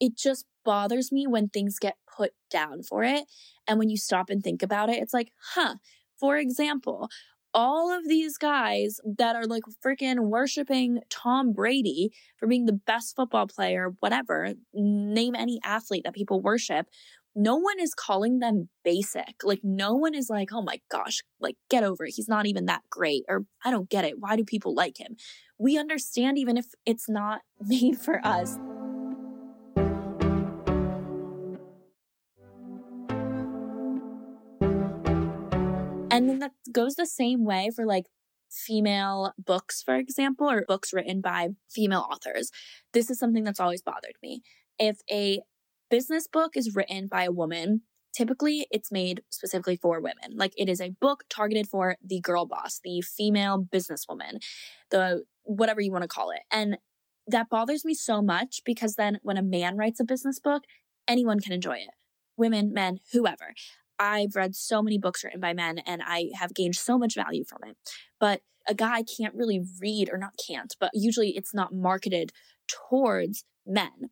it 0.00 0.16
just 0.16 0.46
bothers 0.64 1.12
me 1.12 1.26
when 1.26 1.48
things 1.48 1.78
get 1.78 1.96
put 2.16 2.32
down 2.50 2.82
for 2.82 3.04
it. 3.04 3.24
And 3.68 3.78
when 3.78 3.90
you 3.90 3.96
stop 3.96 4.30
and 4.30 4.42
think 4.42 4.62
about 4.62 4.88
it, 4.88 5.00
it's 5.02 5.14
like, 5.14 5.32
huh, 5.54 5.76
for 6.18 6.36
example, 6.36 7.08
all 7.52 7.90
of 7.90 8.06
these 8.06 8.36
guys 8.36 9.00
that 9.18 9.34
are 9.34 9.46
like 9.46 9.64
freaking 9.84 10.28
worshiping 10.28 11.00
Tom 11.10 11.52
Brady 11.52 12.12
for 12.36 12.46
being 12.46 12.66
the 12.66 12.72
best 12.72 13.16
football 13.16 13.46
player, 13.46 13.92
whatever, 14.00 14.54
name 14.72 15.34
any 15.34 15.60
athlete 15.64 16.04
that 16.04 16.14
people 16.14 16.40
worship. 16.40 16.86
No 17.36 17.54
one 17.56 17.78
is 17.78 17.94
calling 17.94 18.40
them 18.40 18.68
basic. 18.84 19.44
Like, 19.44 19.60
no 19.62 19.94
one 19.94 20.14
is 20.14 20.28
like, 20.28 20.48
oh 20.52 20.62
my 20.62 20.80
gosh, 20.90 21.20
like, 21.38 21.54
get 21.68 21.84
over 21.84 22.04
it. 22.04 22.14
He's 22.16 22.28
not 22.28 22.46
even 22.46 22.66
that 22.66 22.82
great. 22.90 23.22
Or 23.28 23.44
I 23.64 23.70
don't 23.70 23.88
get 23.88 24.04
it. 24.04 24.18
Why 24.18 24.34
do 24.34 24.44
people 24.44 24.74
like 24.74 24.98
him? 24.98 25.16
We 25.56 25.78
understand 25.78 26.38
even 26.38 26.56
if 26.56 26.66
it's 26.84 27.08
not 27.08 27.42
made 27.60 27.98
for 27.98 28.20
us. 28.26 28.58
And 36.12 36.28
then 36.28 36.40
that 36.40 36.52
goes 36.72 36.96
the 36.96 37.06
same 37.06 37.44
way 37.44 37.70
for 37.74 37.86
like 37.86 38.06
female 38.50 39.32
books, 39.38 39.82
for 39.84 39.94
example, 39.94 40.50
or 40.50 40.64
books 40.66 40.92
written 40.92 41.20
by 41.20 41.50
female 41.70 42.08
authors. 42.10 42.50
This 42.92 43.08
is 43.08 43.20
something 43.20 43.44
that's 43.44 43.60
always 43.60 43.82
bothered 43.82 44.16
me. 44.20 44.42
If 44.80 44.98
a 45.08 45.40
business 45.90 46.26
book 46.26 46.56
is 46.56 46.74
written 46.74 47.06
by 47.06 47.24
a 47.24 47.32
woman, 47.32 47.82
typically 48.14 48.66
it's 48.70 48.92
made 48.92 49.22
specifically 49.30 49.76
for 49.76 50.00
women. 50.00 50.36
Like 50.36 50.52
it 50.56 50.68
is 50.68 50.80
a 50.80 50.94
book 51.00 51.24
targeted 51.28 51.68
for 51.68 51.96
the 52.04 52.20
girl 52.20 52.46
boss, 52.46 52.80
the 52.82 53.02
female 53.02 53.62
businesswoman, 53.62 54.38
the 54.90 55.24
whatever 55.42 55.80
you 55.80 55.92
want 55.92 56.02
to 56.02 56.08
call 56.08 56.30
it. 56.30 56.40
And 56.50 56.78
that 57.26 57.50
bothers 57.50 57.84
me 57.84 57.94
so 57.94 58.22
much 58.22 58.62
because 58.64 58.94
then 58.94 59.18
when 59.22 59.36
a 59.36 59.42
man 59.42 59.76
writes 59.76 60.00
a 60.00 60.04
business 60.04 60.40
book, 60.40 60.64
anyone 61.06 61.40
can 61.40 61.52
enjoy 61.52 61.76
it. 61.76 61.90
Women, 62.36 62.72
men, 62.72 63.00
whoever. 63.12 63.54
I've 63.98 64.34
read 64.34 64.56
so 64.56 64.82
many 64.82 64.98
books 64.98 65.22
written 65.22 65.40
by 65.40 65.52
men 65.52 65.78
and 65.78 66.02
I 66.04 66.30
have 66.34 66.54
gained 66.54 66.76
so 66.76 66.98
much 66.98 67.14
value 67.14 67.44
from 67.44 67.68
it. 67.68 67.76
But 68.18 68.40
a 68.66 68.74
guy 68.74 69.02
can't 69.02 69.34
really 69.34 69.60
read, 69.80 70.10
or 70.10 70.18
not 70.18 70.34
can't, 70.46 70.74
but 70.78 70.90
usually 70.94 71.30
it's 71.30 71.54
not 71.54 71.74
marketed 71.74 72.32
towards 72.68 73.44
men. 73.66 74.10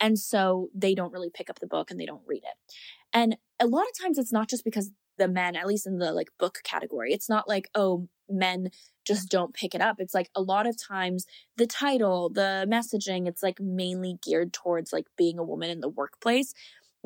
And 0.00 0.18
so 0.18 0.68
they 0.74 0.94
don't 0.94 1.12
really 1.12 1.30
pick 1.32 1.48
up 1.48 1.58
the 1.58 1.66
book 1.66 1.90
and 1.90 1.98
they 1.98 2.06
don't 2.06 2.22
read 2.26 2.42
it. 2.44 2.74
And 3.12 3.36
a 3.60 3.66
lot 3.66 3.86
of 3.86 3.98
times 4.00 4.18
it's 4.18 4.32
not 4.32 4.48
just 4.48 4.64
because 4.64 4.90
the 5.18 5.28
men, 5.28 5.56
at 5.56 5.66
least 5.66 5.86
in 5.86 5.98
the 5.98 6.12
like 6.12 6.28
book 6.38 6.58
category, 6.62 7.12
it's 7.12 7.28
not 7.28 7.48
like, 7.48 7.70
oh, 7.74 8.08
men 8.28 8.68
just 9.06 9.30
don't 9.30 9.54
pick 9.54 9.74
it 9.74 9.80
up. 9.80 9.96
It's 9.98 10.14
like 10.14 10.28
a 10.34 10.42
lot 10.42 10.66
of 10.66 10.76
times 10.76 11.24
the 11.56 11.66
title, 11.66 12.28
the 12.28 12.66
messaging, 12.68 13.26
it's 13.26 13.42
like 13.42 13.58
mainly 13.60 14.18
geared 14.22 14.52
towards 14.52 14.92
like 14.92 15.06
being 15.16 15.38
a 15.38 15.44
woman 15.44 15.70
in 15.70 15.80
the 15.80 15.88
workplace 15.88 16.52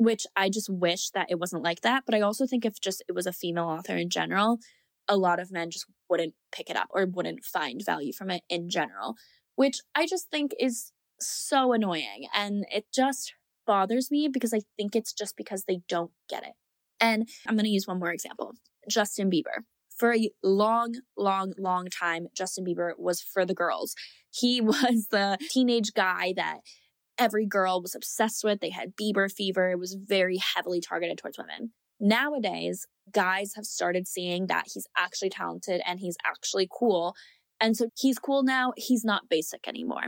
which 0.01 0.25
I 0.35 0.49
just 0.49 0.67
wish 0.67 1.11
that 1.11 1.27
it 1.29 1.39
wasn't 1.39 1.61
like 1.61 1.81
that. 1.81 2.03
But 2.07 2.15
I 2.15 2.21
also 2.21 2.47
think 2.47 2.65
if 2.65 2.81
just 2.81 3.03
it 3.07 3.13
was 3.13 3.27
a 3.27 3.33
female 3.33 3.65
author 3.65 3.95
in 3.95 4.09
general, 4.09 4.57
a 5.07 5.15
lot 5.15 5.39
of 5.39 5.51
men 5.51 5.69
just 5.69 5.85
wouldn't 6.09 6.33
pick 6.51 6.71
it 6.71 6.75
up 6.75 6.87
or 6.89 7.05
wouldn't 7.05 7.45
find 7.45 7.85
value 7.85 8.11
from 8.11 8.31
it 8.31 8.41
in 8.49 8.67
general, 8.67 9.15
which 9.55 9.79
I 9.93 10.07
just 10.07 10.31
think 10.31 10.53
is 10.59 10.91
so 11.21 11.73
annoying. 11.73 12.27
And 12.33 12.65
it 12.71 12.85
just 12.93 13.33
bothers 13.65 14.11
me 14.11 14.27
because 14.27 14.53
I 14.53 14.61
think 14.77 14.95
it's 14.95 15.13
just 15.13 15.37
because 15.37 15.65
they 15.65 15.81
don't 15.87 16.11
get 16.29 16.43
it. 16.43 16.53
And 16.99 17.27
I'm 17.47 17.55
going 17.55 17.65
to 17.65 17.71
use 17.71 17.87
one 17.87 17.99
more 17.99 18.11
example 18.11 18.53
Justin 18.89 19.29
Bieber. 19.29 19.63
For 19.97 20.15
a 20.15 20.31
long, 20.41 20.95
long, 21.15 21.53
long 21.59 21.87
time, 21.87 22.27
Justin 22.35 22.65
Bieber 22.65 22.93
was 22.97 23.21
for 23.21 23.45
the 23.45 23.53
girls. 23.53 23.95
He 24.31 24.61
was 24.61 25.07
the 25.11 25.37
teenage 25.49 25.93
guy 25.93 26.33
that 26.35 26.59
every 27.17 27.45
girl 27.45 27.81
was 27.81 27.95
obsessed 27.95 28.43
with. 28.43 28.59
They 28.59 28.71
had 28.71 28.95
Bieber 28.95 29.31
fever. 29.31 29.71
It 29.71 29.79
was 29.79 29.93
very 29.93 30.37
heavily 30.37 30.81
targeted 30.81 31.17
towards 31.17 31.37
women. 31.37 31.71
Nowadays, 31.99 32.87
guys 33.11 33.53
have 33.55 33.65
started 33.65 34.07
seeing 34.07 34.47
that 34.47 34.65
he's 34.73 34.87
actually 34.97 35.29
talented 35.29 35.81
and 35.85 35.99
he's 35.99 36.17
actually 36.25 36.67
cool. 36.71 37.13
And 37.59 37.77
so 37.77 37.89
he's 37.95 38.17
cool 38.17 38.41
now. 38.41 38.73
He's 38.75 39.05
not 39.05 39.29
basic 39.29 39.67
anymore. 39.67 40.05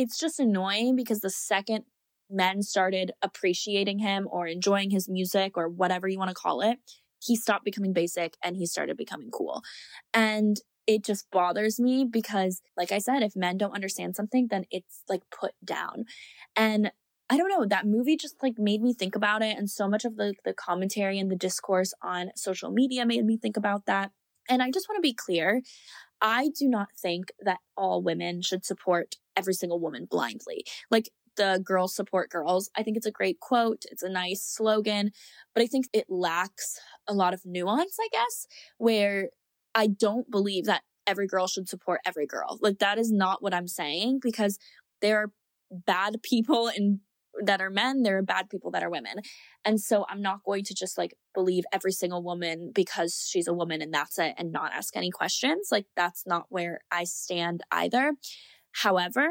It's 0.00 0.18
just 0.18 0.40
annoying 0.40 0.96
because 0.96 1.20
the 1.20 1.28
second 1.28 1.84
men 2.30 2.62
started 2.62 3.12
appreciating 3.20 3.98
him 3.98 4.26
or 4.30 4.46
enjoying 4.46 4.88
his 4.88 5.10
music 5.10 5.58
or 5.58 5.68
whatever 5.68 6.08
you 6.08 6.18
want 6.18 6.30
to 6.30 6.34
call 6.34 6.62
it, 6.62 6.78
he 7.22 7.36
stopped 7.36 7.66
becoming 7.66 7.92
basic 7.92 8.38
and 8.42 8.56
he 8.56 8.64
started 8.64 8.96
becoming 8.96 9.30
cool. 9.30 9.60
And 10.14 10.56
it 10.86 11.04
just 11.04 11.30
bothers 11.30 11.78
me 11.78 12.06
because, 12.10 12.62
like 12.78 12.92
I 12.92 12.98
said, 12.98 13.22
if 13.22 13.36
men 13.36 13.58
don't 13.58 13.74
understand 13.74 14.16
something, 14.16 14.48
then 14.50 14.64
it's 14.70 15.02
like 15.06 15.20
put 15.30 15.52
down. 15.62 16.06
And 16.56 16.92
I 17.28 17.36
don't 17.36 17.50
know, 17.50 17.66
that 17.66 17.86
movie 17.86 18.16
just 18.16 18.42
like 18.42 18.54
made 18.56 18.80
me 18.80 18.94
think 18.94 19.14
about 19.14 19.42
it. 19.42 19.58
And 19.58 19.68
so 19.68 19.86
much 19.86 20.06
of 20.06 20.16
the, 20.16 20.32
the 20.46 20.54
commentary 20.54 21.18
and 21.18 21.30
the 21.30 21.36
discourse 21.36 21.92
on 22.02 22.30
social 22.36 22.70
media 22.70 23.04
made 23.04 23.26
me 23.26 23.36
think 23.36 23.58
about 23.58 23.84
that. 23.84 24.12
And 24.48 24.62
I 24.62 24.70
just 24.70 24.88
want 24.88 24.96
to 24.96 25.06
be 25.06 25.12
clear. 25.12 25.60
I 26.22 26.48
do 26.58 26.68
not 26.68 26.88
think 26.96 27.32
that 27.40 27.60
all 27.76 28.02
women 28.02 28.40
should 28.42 28.64
support 28.64 29.16
every 29.40 29.54
single 29.54 29.80
woman 29.80 30.06
blindly. 30.10 30.64
Like 30.90 31.10
the 31.36 31.60
girls 31.64 31.94
support 31.94 32.30
girls. 32.30 32.70
I 32.76 32.82
think 32.82 32.96
it's 32.96 33.06
a 33.06 33.10
great 33.10 33.40
quote. 33.40 33.84
It's 33.90 34.02
a 34.02 34.08
nice 34.08 34.44
slogan, 34.44 35.10
but 35.54 35.62
I 35.62 35.66
think 35.66 35.86
it 35.92 36.06
lacks 36.08 36.78
a 37.08 37.14
lot 37.14 37.34
of 37.34 37.42
nuance, 37.44 37.96
I 38.00 38.08
guess, 38.12 38.46
where 38.78 39.30
I 39.74 39.86
don't 39.86 40.30
believe 40.30 40.66
that 40.66 40.82
every 41.06 41.26
girl 41.26 41.46
should 41.46 41.68
support 41.68 42.00
every 42.04 42.26
girl. 42.26 42.58
Like 42.60 42.78
that 42.78 42.98
is 42.98 43.10
not 43.10 43.42
what 43.42 43.54
I'm 43.54 43.68
saying 43.68 44.20
because 44.22 44.58
there 45.00 45.18
are 45.18 45.32
bad 45.70 46.22
people 46.22 46.68
and 46.68 47.00
that 47.42 47.60
are 47.60 47.70
men, 47.70 48.02
there 48.02 48.18
are 48.18 48.22
bad 48.22 48.50
people 48.50 48.70
that 48.72 48.82
are 48.82 48.90
women. 48.90 49.16
And 49.64 49.80
so 49.80 50.04
I'm 50.08 50.20
not 50.20 50.44
going 50.44 50.64
to 50.64 50.74
just 50.74 50.98
like 50.98 51.14
believe 51.32 51.64
every 51.72 51.92
single 51.92 52.22
woman 52.22 52.72
because 52.74 53.26
she's 53.30 53.46
a 53.46 53.54
woman 53.54 53.80
and 53.80 53.94
that's 53.94 54.18
it 54.18 54.34
and 54.36 54.52
not 54.52 54.72
ask 54.72 54.96
any 54.96 55.10
questions. 55.10 55.68
Like 55.70 55.86
that's 55.96 56.26
not 56.26 56.46
where 56.48 56.80
I 56.90 57.04
stand 57.04 57.62
either. 57.70 58.14
However, 58.72 59.30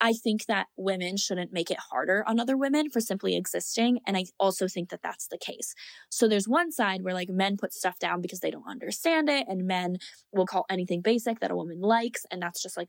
I 0.00 0.14
think 0.14 0.46
that 0.46 0.68
women 0.76 1.18
shouldn't 1.18 1.52
make 1.52 1.70
it 1.70 1.76
harder 1.90 2.24
on 2.26 2.40
other 2.40 2.56
women 2.56 2.88
for 2.88 3.00
simply 3.00 3.36
existing. 3.36 3.98
And 4.06 4.16
I 4.16 4.24
also 4.38 4.66
think 4.66 4.88
that 4.88 5.02
that's 5.02 5.28
the 5.28 5.36
case. 5.36 5.74
So 6.08 6.26
there's 6.26 6.48
one 6.48 6.72
side 6.72 7.02
where 7.02 7.12
like 7.12 7.28
men 7.28 7.58
put 7.58 7.74
stuff 7.74 7.98
down 7.98 8.22
because 8.22 8.40
they 8.40 8.50
don't 8.50 8.68
understand 8.68 9.28
it, 9.28 9.46
and 9.46 9.66
men 9.66 9.98
will 10.32 10.46
call 10.46 10.64
anything 10.70 11.02
basic 11.02 11.40
that 11.40 11.50
a 11.50 11.56
woman 11.56 11.80
likes. 11.80 12.24
And 12.30 12.40
that's 12.40 12.62
just 12.62 12.76
like 12.78 12.88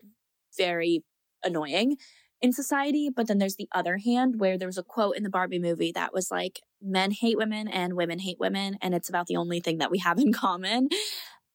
very 0.57 1.03
annoying 1.43 1.97
in 2.41 2.53
society. 2.53 3.09
But 3.13 3.27
then 3.27 3.39
there's 3.39 3.57
the 3.57 3.69
other 3.73 3.97
hand 3.97 4.39
where 4.39 4.57
there 4.57 4.67
was 4.67 4.77
a 4.77 4.83
quote 4.83 5.17
in 5.17 5.23
the 5.23 5.29
Barbie 5.29 5.59
movie 5.59 5.91
that 5.91 6.13
was 6.13 6.31
like, 6.31 6.61
men 6.81 7.11
hate 7.11 7.37
women 7.37 7.67
and 7.67 7.95
women 7.95 8.19
hate 8.19 8.39
women. 8.39 8.77
And 8.81 8.95
it's 8.95 9.09
about 9.09 9.27
the 9.27 9.35
only 9.35 9.59
thing 9.59 9.79
that 9.79 9.91
we 9.91 9.99
have 9.99 10.17
in 10.17 10.31
common. 10.31 10.87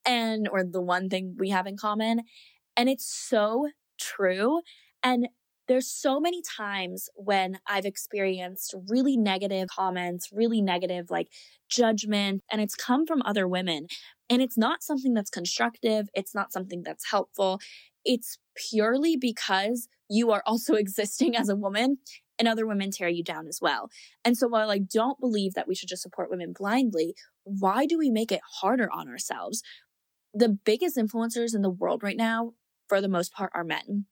And, 0.05 0.49
or 0.49 0.63
the 0.63 0.83
one 0.83 1.09
thing 1.09 1.35
we 1.39 1.49
have 1.49 1.67
in 1.67 1.77
common. 1.77 2.21
And 2.77 2.89
it's 2.89 3.07
so 3.07 3.71
true. 3.99 4.61
And 5.03 5.29
there's 5.69 5.91
so 5.91 6.21
many 6.21 6.43
times 6.43 7.09
when 7.15 7.59
I've 7.67 7.85
experienced 7.85 8.75
really 8.89 9.17
negative 9.17 9.69
comments, 9.69 10.31
really 10.33 10.63
negative 10.63 11.07
like 11.11 11.29
judgment, 11.69 12.43
and 12.51 12.61
it's 12.61 12.75
come 12.75 13.07
from 13.07 13.23
other 13.23 13.49
women. 13.49 13.87
And 14.31 14.43
it's 14.43 14.57
not 14.57 14.83
something 14.83 15.15
that's 15.15 15.31
constructive. 15.31 16.09
It's 16.15 16.35
not 16.35 16.53
something 16.53 16.83
that's 16.83 17.11
helpful. 17.11 17.61
It's 18.05 18.39
purely 18.71 19.17
because 19.17 19.89
you 20.09 20.31
are 20.31 20.43
also 20.47 20.75
existing 20.77 21.37
as 21.37 21.49
a 21.49 21.57
woman 21.57 21.99
and 22.39 22.47
other 22.47 22.67
women 22.67 22.91
tear 22.91 23.09
you 23.09 23.25
down 23.25 23.47
as 23.49 23.61
well. 23.61 23.89
And 24.25 24.37
so 24.37 24.47
while 24.47 24.71
I 24.71 24.79
don't 24.79 25.19
believe 25.19 25.55
that 25.55 25.67
we 25.67 25.75
should 25.75 25.89
just 25.89 26.03
support 26.03 26.31
women 26.31 26.53
blindly, 26.53 27.15
why 27.45 27.87
do 27.87 27.99
we 27.99 28.11
make 28.11 28.31
it 28.31 28.41
harder 28.61 28.91
on 28.93 29.09
ourselves? 29.09 29.63
The 30.35 30.51
biggest 30.51 30.97
influencers 30.97 31.55
in 31.55 31.63
the 31.63 31.71
world 31.71 32.03
right 32.03 32.17
now, 32.17 32.53
for 32.89 33.01
the 33.01 33.09
most 33.09 33.33
part, 33.33 33.53
are 33.55 33.65
men 33.65 34.07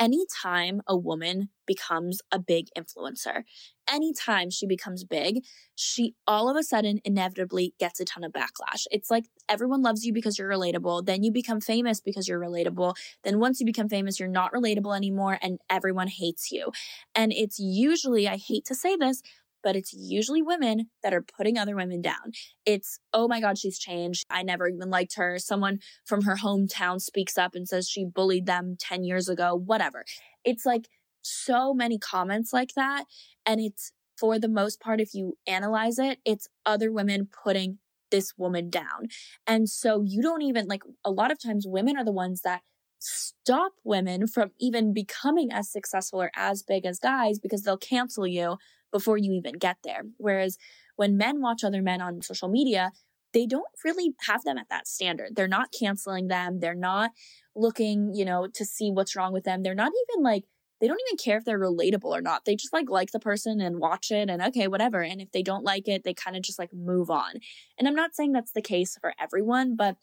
anytime 0.00 0.80
a 0.86 0.96
woman 0.96 1.50
becomes 1.66 2.20
a 2.32 2.38
big 2.38 2.66
influencer, 2.76 3.42
anytime 3.88 4.50
she 4.50 4.66
becomes 4.66 5.04
big, 5.04 5.44
she 5.74 6.14
all 6.26 6.48
of 6.48 6.56
a 6.56 6.62
sudden 6.62 7.00
inevitably 7.04 7.74
gets 7.78 8.00
a 8.00 8.04
ton 8.04 8.24
of 8.24 8.32
backlash. 8.32 8.86
It's 8.90 9.10
like 9.10 9.26
everyone 9.48 9.82
loves 9.82 10.04
you 10.04 10.12
because 10.12 10.38
you're 10.38 10.48
relatable. 10.48 11.04
Then 11.04 11.22
you 11.22 11.30
become 11.30 11.60
famous 11.60 12.00
because 12.00 12.26
you're 12.26 12.40
relatable. 12.40 12.94
Then 13.22 13.38
once 13.38 13.60
you 13.60 13.66
become 13.66 13.88
famous, 13.88 14.18
you're 14.18 14.28
not 14.28 14.52
relatable 14.52 14.96
anymore 14.96 15.38
and 15.42 15.58
everyone 15.68 16.08
hates 16.08 16.50
you. 16.50 16.72
And 17.14 17.30
it's 17.32 17.58
usually, 17.58 18.26
I 18.26 18.38
hate 18.38 18.64
to 18.66 18.74
say 18.74 18.96
this, 18.96 19.22
but 19.62 19.76
it's 19.76 19.92
usually 19.92 20.42
women 20.42 20.90
that 21.02 21.14
are 21.14 21.22
putting 21.22 21.58
other 21.58 21.76
women 21.76 22.00
down. 22.00 22.32
It's, 22.64 22.98
oh 23.12 23.28
my 23.28 23.40
God, 23.40 23.58
she's 23.58 23.78
changed. 23.78 24.24
I 24.30 24.42
never 24.42 24.68
even 24.68 24.90
liked 24.90 25.16
her. 25.16 25.38
Someone 25.38 25.78
from 26.04 26.22
her 26.22 26.36
hometown 26.36 27.00
speaks 27.00 27.38
up 27.38 27.54
and 27.54 27.68
says 27.68 27.88
she 27.88 28.04
bullied 28.04 28.46
them 28.46 28.76
10 28.78 29.04
years 29.04 29.28
ago, 29.28 29.54
whatever. 29.54 30.04
It's 30.44 30.66
like 30.66 30.88
so 31.22 31.74
many 31.74 31.98
comments 31.98 32.52
like 32.52 32.74
that. 32.76 33.04
And 33.44 33.60
it's 33.60 33.92
for 34.18 34.38
the 34.38 34.48
most 34.48 34.80
part, 34.80 35.00
if 35.00 35.14
you 35.14 35.38
analyze 35.46 35.98
it, 35.98 36.18
it's 36.24 36.48
other 36.66 36.92
women 36.92 37.28
putting 37.44 37.78
this 38.10 38.34
woman 38.36 38.68
down. 38.70 39.08
And 39.46 39.68
so 39.68 40.02
you 40.04 40.20
don't 40.20 40.42
even 40.42 40.66
like 40.66 40.82
a 41.04 41.10
lot 41.10 41.30
of 41.30 41.40
times 41.40 41.64
women 41.66 41.96
are 41.96 42.04
the 42.04 42.12
ones 42.12 42.42
that 42.42 42.62
stop 42.98 43.72
women 43.82 44.26
from 44.26 44.50
even 44.60 44.92
becoming 44.92 45.50
as 45.50 45.70
successful 45.72 46.20
or 46.20 46.30
as 46.36 46.62
big 46.62 46.84
as 46.84 46.98
guys 46.98 47.38
because 47.38 47.62
they'll 47.62 47.78
cancel 47.78 48.26
you 48.26 48.58
before 48.92 49.18
you 49.18 49.32
even 49.32 49.54
get 49.54 49.78
there. 49.84 50.02
Whereas 50.18 50.58
when 50.96 51.16
men 51.16 51.40
watch 51.40 51.64
other 51.64 51.82
men 51.82 52.00
on 52.00 52.22
social 52.22 52.48
media, 52.48 52.92
they 53.32 53.46
don't 53.46 53.68
really 53.84 54.14
have 54.26 54.42
them 54.42 54.58
at 54.58 54.68
that 54.70 54.88
standard. 54.88 55.36
They're 55.36 55.48
not 55.48 55.72
canceling 55.78 56.28
them. 56.28 56.60
They're 56.60 56.74
not 56.74 57.12
looking, 57.54 58.12
you 58.14 58.24
know, 58.24 58.48
to 58.54 58.64
see 58.64 58.90
what's 58.90 59.14
wrong 59.14 59.32
with 59.32 59.44
them. 59.44 59.62
They're 59.62 59.74
not 59.74 59.92
even 60.10 60.24
like, 60.24 60.44
they 60.80 60.88
don't 60.88 61.00
even 61.08 61.18
care 61.18 61.36
if 61.36 61.44
they're 61.44 61.60
relatable 61.60 62.04
or 62.04 62.22
not. 62.22 62.44
They 62.44 62.56
just 62.56 62.72
like 62.72 62.88
like 62.88 63.12
the 63.12 63.20
person 63.20 63.60
and 63.60 63.78
watch 63.78 64.10
it 64.10 64.30
and 64.30 64.42
okay, 64.42 64.66
whatever. 64.66 65.02
And 65.02 65.20
if 65.20 65.30
they 65.30 65.42
don't 65.42 65.64
like 65.64 65.86
it, 65.88 66.04
they 66.04 66.14
kind 66.14 66.36
of 66.36 66.42
just 66.42 66.58
like 66.58 66.72
move 66.72 67.10
on. 67.10 67.34
And 67.78 67.86
I'm 67.86 67.94
not 67.94 68.14
saying 68.14 68.32
that's 68.32 68.52
the 68.52 68.62
case 68.62 68.96
for 69.00 69.12
everyone, 69.20 69.76
but 69.76 69.96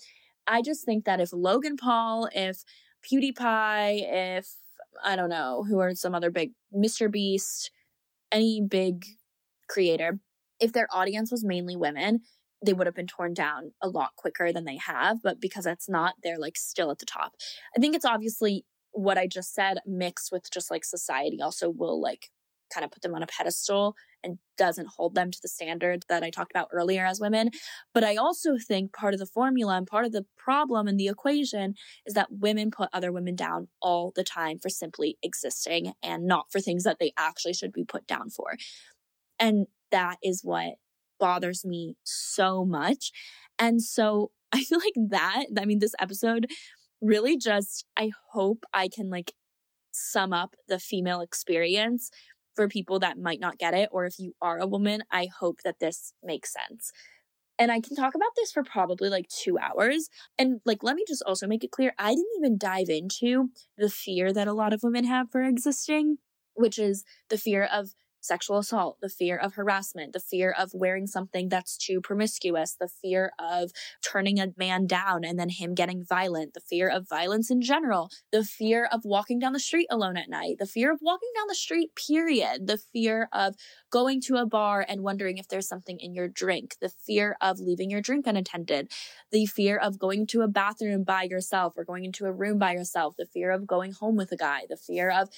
I 0.45 0.62
just 0.62 0.86
think 0.86 1.06
that 1.06 1.19
if 1.19 1.34
Logan 1.34 1.78
Paul, 1.78 2.30
if 2.34 2.63
PewDiePie, 3.04 4.38
if 4.38 4.54
I 5.04 5.15
don't 5.15 5.30
know, 5.30 5.65
who 5.67 5.80
are 5.80 5.93
some 5.95 6.15
other 6.15 6.32
big 6.32 6.52
Mr. 6.73 7.12
Beast, 7.12 7.71
any 8.32 8.62
big 8.62 9.06
creator, 9.68 10.20
if 10.60 10.74
their 10.74 10.88
audience 10.92 11.32
was 11.32 11.44
mainly 11.44 11.76
women, 11.76 12.22
they 12.66 12.74
would 12.74 12.88
have 12.88 12.96
been 12.96 13.08
torn 13.08 13.34
down 13.34 13.72
a 13.82 13.90
lot 13.90 14.16
quicker 14.16 14.52
than 14.52 14.66
they 14.66 14.78
have. 14.78 15.22
But 15.22 15.40
because 15.40 15.66
that's 15.66 15.90
not, 15.90 16.16
they're 16.24 16.40
like 16.40 16.58
still 16.58 16.92
at 16.92 17.00
the 17.00 17.06
top. 17.06 17.34
I 17.76 17.80
think 17.80 17.96
it's 17.96 18.06
obviously 18.06 18.66
what 18.92 19.18
I 19.18 19.28
just 19.28 19.54
said 19.54 19.78
mixed 19.86 20.32
with 20.32 20.50
just 20.52 20.72
like 20.72 20.84
society 20.84 21.42
also 21.42 21.70
will 21.70 22.02
like 22.02 22.30
kind 22.73 22.86
of 22.86 22.91
put 22.91 23.01
them 23.01 23.15
on 23.15 23.23
a 23.23 23.27
pedestal 23.27 23.95
and 24.23 24.38
doesn't 24.58 24.89
hold 24.97 25.15
them 25.15 25.32
to 25.32 25.39
the 25.41 25.47
standard 25.47 26.03
that 26.10 26.23
I 26.23 26.30
talked 26.30 26.51
about 26.51 26.69
earlier 26.71 27.06
as 27.06 27.19
women. 27.19 27.51
But 27.93 28.03
I 28.03 28.15
also 28.15 28.58
think 28.58 28.93
part 28.93 29.13
of 29.13 29.19
the 29.19 29.25
formula 29.25 29.77
and 29.77 29.88
part 29.88 30.06
of 30.06 30.12
the 30.12 30.25
problem 30.38 30.88
in 30.88 30.97
the 30.97 31.08
equation 31.08 31.75
is 32.06 32.13
that 32.13 32.32
women 32.32 32.71
put 32.71 32.89
other 32.91 33.12
women 33.12 33.36
down 33.36 33.67
all 33.82 34.12
the 34.15 34.23
time 34.23 34.60
for 34.60 34.69
simply 34.69 35.17
existing 35.23 35.93
and 36.03 36.25
not 36.25 36.51
for 36.51 36.60
things 36.60 36.84
that 36.84 36.97
they 36.99 37.13
actually 37.17 37.53
should 37.53 37.71
be 37.71 37.86
put 37.86 38.08
down 38.08 38.30
for. 38.30 38.56
And 39.39 39.67
that 39.91 40.17
is 40.23 40.41
what 40.43 40.75
bothers 41.19 41.65
me 41.65 41.95
so 42.03 42.65
much. 42.65 43.12
And 43.60 43.82
so 43.82 44.32
I 44.51 44.63
feel 44.63 44.80
like 44.80 45.10
that, 45.10 45.45
I 45.58 45.65
mean, 45.65 45.80
this 45.80 45.95
episode 45.99 46.47
really 47.01 47.38
just, 47.38 47.86
I 47.97 48.12
hope 48.32 48.63
I 48.73 48.88
can 48.88 49.10
like 49.10 49.34
sum 49.91 50.32
up 50.32 50.56
the 50.67 50.80
female 50.80 51.21
experience 51.21 52.10
for 52.58 52.67
people 52.67 53.00
that 53.00 53.17
might 53.17 53.39
not 53.39 53.58
get 53.58 53.74
it. 53.74 53.88
Or 53.93 54.06
if 54.06 54.20
you 54.20 54.34
are 54.41 54.60
a 54.60 54.67
woman, 54.67 55.04
I 55.10 55.30
hope 55.39 55.60
that 55.63 55.80
this 55.80 56.12
makes 56.22 56.52
sense. 56.52 56.91
And 57.60 57.72
I 57.72 57.80
can 57.80 57.96
talk 57.96 58.13
about 58.13 58.32
this 58.36 58.52
for 58.52 58.63
probably 58.63 59.10
like 59.10 59.28
two 59.30 59.58
hours. 59.58 60.10
And 60.38 60.60
like, 60.65 60.84
let 60.84 60.96
me 60.96 61.06
just 61.08 61.24
also 61.26 61.48
make 61.48 61.63
it 61.63 61.72
clear 61.72 61.93
I 61.98 62.10
didn't 62.10 62.26
even 62.39 62.58
dive 62.58 62.89
into 62.89 63.50
the 63.78 63.89
fear 63.89 64.34
that 64.34 64.48
a 64.48 64.54
lot 64.54 64.74
of 64.74 64.84
women 64.84 65.06
have 65.06 65.32
for 65.32 65.41
existing, 65.41 66.17
which 66.56 66.78
is 66.78 67.04
the 67.30 67.38
fear 67.38 67.63
of 67.72 67.91
sexual 68.28 68.58
assault, 68.58 68.98
the 69.02 69.10
fear 69.10 69.38
of 69.38 69.54
harassment, 69.56 70.13
the 70.13 70.20
fear 70.20 70.54
of 70.58 70.72
wearing 70.74 71.08
something 71.08 71.50
that's 71.50 71.78
too 71.78 72.02
promiscuous, 72.02 72.76
the 72.80 72.88
fear 72.88 73.32
of 73.40 73.72
turning 74.04 74.40
a 74.40 74.54
man 74.58 74.86
down 74.86 75.24
and 75.24 75.40
then 75.40 75.50
him 75.50 75.74
getting 75.74 76.04
violent, 76.04 76.54
the 76.54 76.60
fear 76.60 76.90
of 76.90 77.08
violence 77.08 77.50
in 77.50 77.62
general, 77.62 78.10
the 78.32 78.44
fear 78.44 78.88
of 78.92 79.02
walking 79.04 79.40
down 79.40 79.54
the 79.54 79.60
street 79.60 79.88
alone 79.90 80.18
at 80.18 80.30
night, 80.30 80.58
the 80.60 80.66
fear 80.66 80.92
of 80.92 81.00
walking 81.02 81.30
down 81.36 81.46
the 81.48 81.56
street, 81.56 81.92
period, 81.96 82.68
the 82.68 82.78
fear 82.78 83.30
of 83.34 83.56
going 83.92 84.22
to 84.22 84.36
a 84.36 84.46
bar 84.46 84.86
and 84.88 85.02
wondering 85.02 85.38
if 85.38 85.48
there's 85.48 85.68
something 85.68 86.00
in 86.00 86.13
your 86.13 86.28
drink, 86.28 86.76
the 86.82 86.90
fear 86.90 87.38
of 87.42 87.60
leaving 87.60 87.90
your 87.90 88.02
drink 88.02 88.28
unattended, 88.28 88.92
the 89.32 89.46
fear 89.46 89.78
of 89.78 89.98
going 89.98 90.28
to 90.28 90.42
a 90.42 90.48
bathroom 90.48 91.04
by 91.04 91.24
yourself 91.24 91.74
or 91.78 91.86
going 91.86 92.06
into 92.06 92.26
a 92.26 92.32
room 92.32 92.58
by 92.58 92.74
yourself, 92.74 93.16
the 93.18 93.26
fear 93.26 93.52
of 93.52 93.66
going 93.66 93.92
home 93.94 94.16
with 94.16 94.32
a 94.32 94.38
guy, 94.38 94.62
the 94.70 94.78
fear 94.78 95.10
of 95.10 95.30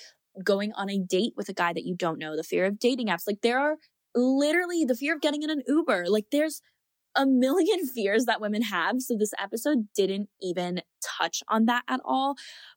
going 0.44 0.74
on 0.74 0.90
a 0.90 1.00
date 1.00 1.34
with 1.36 1.50
a 1.50 1.54
guy 1.54 1.74
that 1.74 1.86
you 1.86 1.96
don't 1.96 2.20
know, 2.20 2.36
the 2.36 2.44
fear 2.44 2.66
of 2.66 2.80
dating 2.80 3.08
apps. 3.08 3.28
Like 3.28 3.42
there 3.42 3.60
are 3.60 3.76
literally 4.16 4.86
the 4.86 4.96
fear 4.96 5.16
of 5.16 5.22
getting 5.22 5.44
in 5.44 5.50
an 5.50 5.64
Uber. 5.68 6.06
Like 6.08 6.26
there's 6.32 6.62
a 7.16 7.26
million 7.26 7.88
fears 7.94 8.26
that 8.26 8.42
women 8.42 8.64
have. 8.64 9.02
So 9.02 9.16
this 9.18 9.34
episode 9.40 9.88
didn't 9.96 10.30
even 10.42 10.82
touch 11.04 11.44
on 11.48 11.66
that 11.66 11.84
at 11.88 12.02
all. 12.04 12.36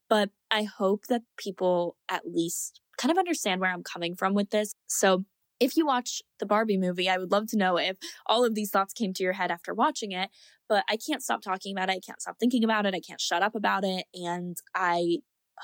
But 0.09 0.31
I 0.51 0.64
hope 0.64 1.07
that 1.09 1.22
people 1.37 1.96
at 2.09 2.22
least 2.27 2.81
kind 2.98 3.11
of 3.11 3.18
understand 3.18 3.61
where 3.61 3.72
I'm 3.72 3.83
coming 3.83 4.14
from 4.14 4.35
with 4.35 4.51
this. 4.51 4.75
So 4.87 5.25
if 5.61 5.77
you 5.77 5.87
watch 5.87 6.22
the 6.40 6.46
Barbie 6.46 6.77
movie, 6.77 7.09
I 7.09 7.18
would 7.18 7.31
love 7.31 7.46
to 7.48 7.57
know 7.57 7.79
if 7.79 7.96
all 8.27 8.44
of 8.44 8.55
these 8.55 8.70
thoughts 8.70 8.92
came 8.92 9.12
to 9.14 9.22
your 9.22 9.35
head 9.35 9.51
after 9.51 9.72
watching 9.72 10.12
it. 10.12 10.29
But 10.68 10.85
I 10.88 10.96
can't 10.96 11.22
stop 11.22 11.40
talking 11.40 11.75
about 11.75 11.88
it. 11.88 11.92
I 11.92 12.01
can't 12.01 12.20
stop 12.20 12.37
thinking 12.40 12.64
about 12.64 12.85
it. 12.85 12.94
I 12.94 13.01
can't 13.01 13.20
shut 13.20 13.42
up 13.42 13.55
about 13.55 13.85
it. 13.85 14.07
And 14.12 14.57
I 14.75 15.18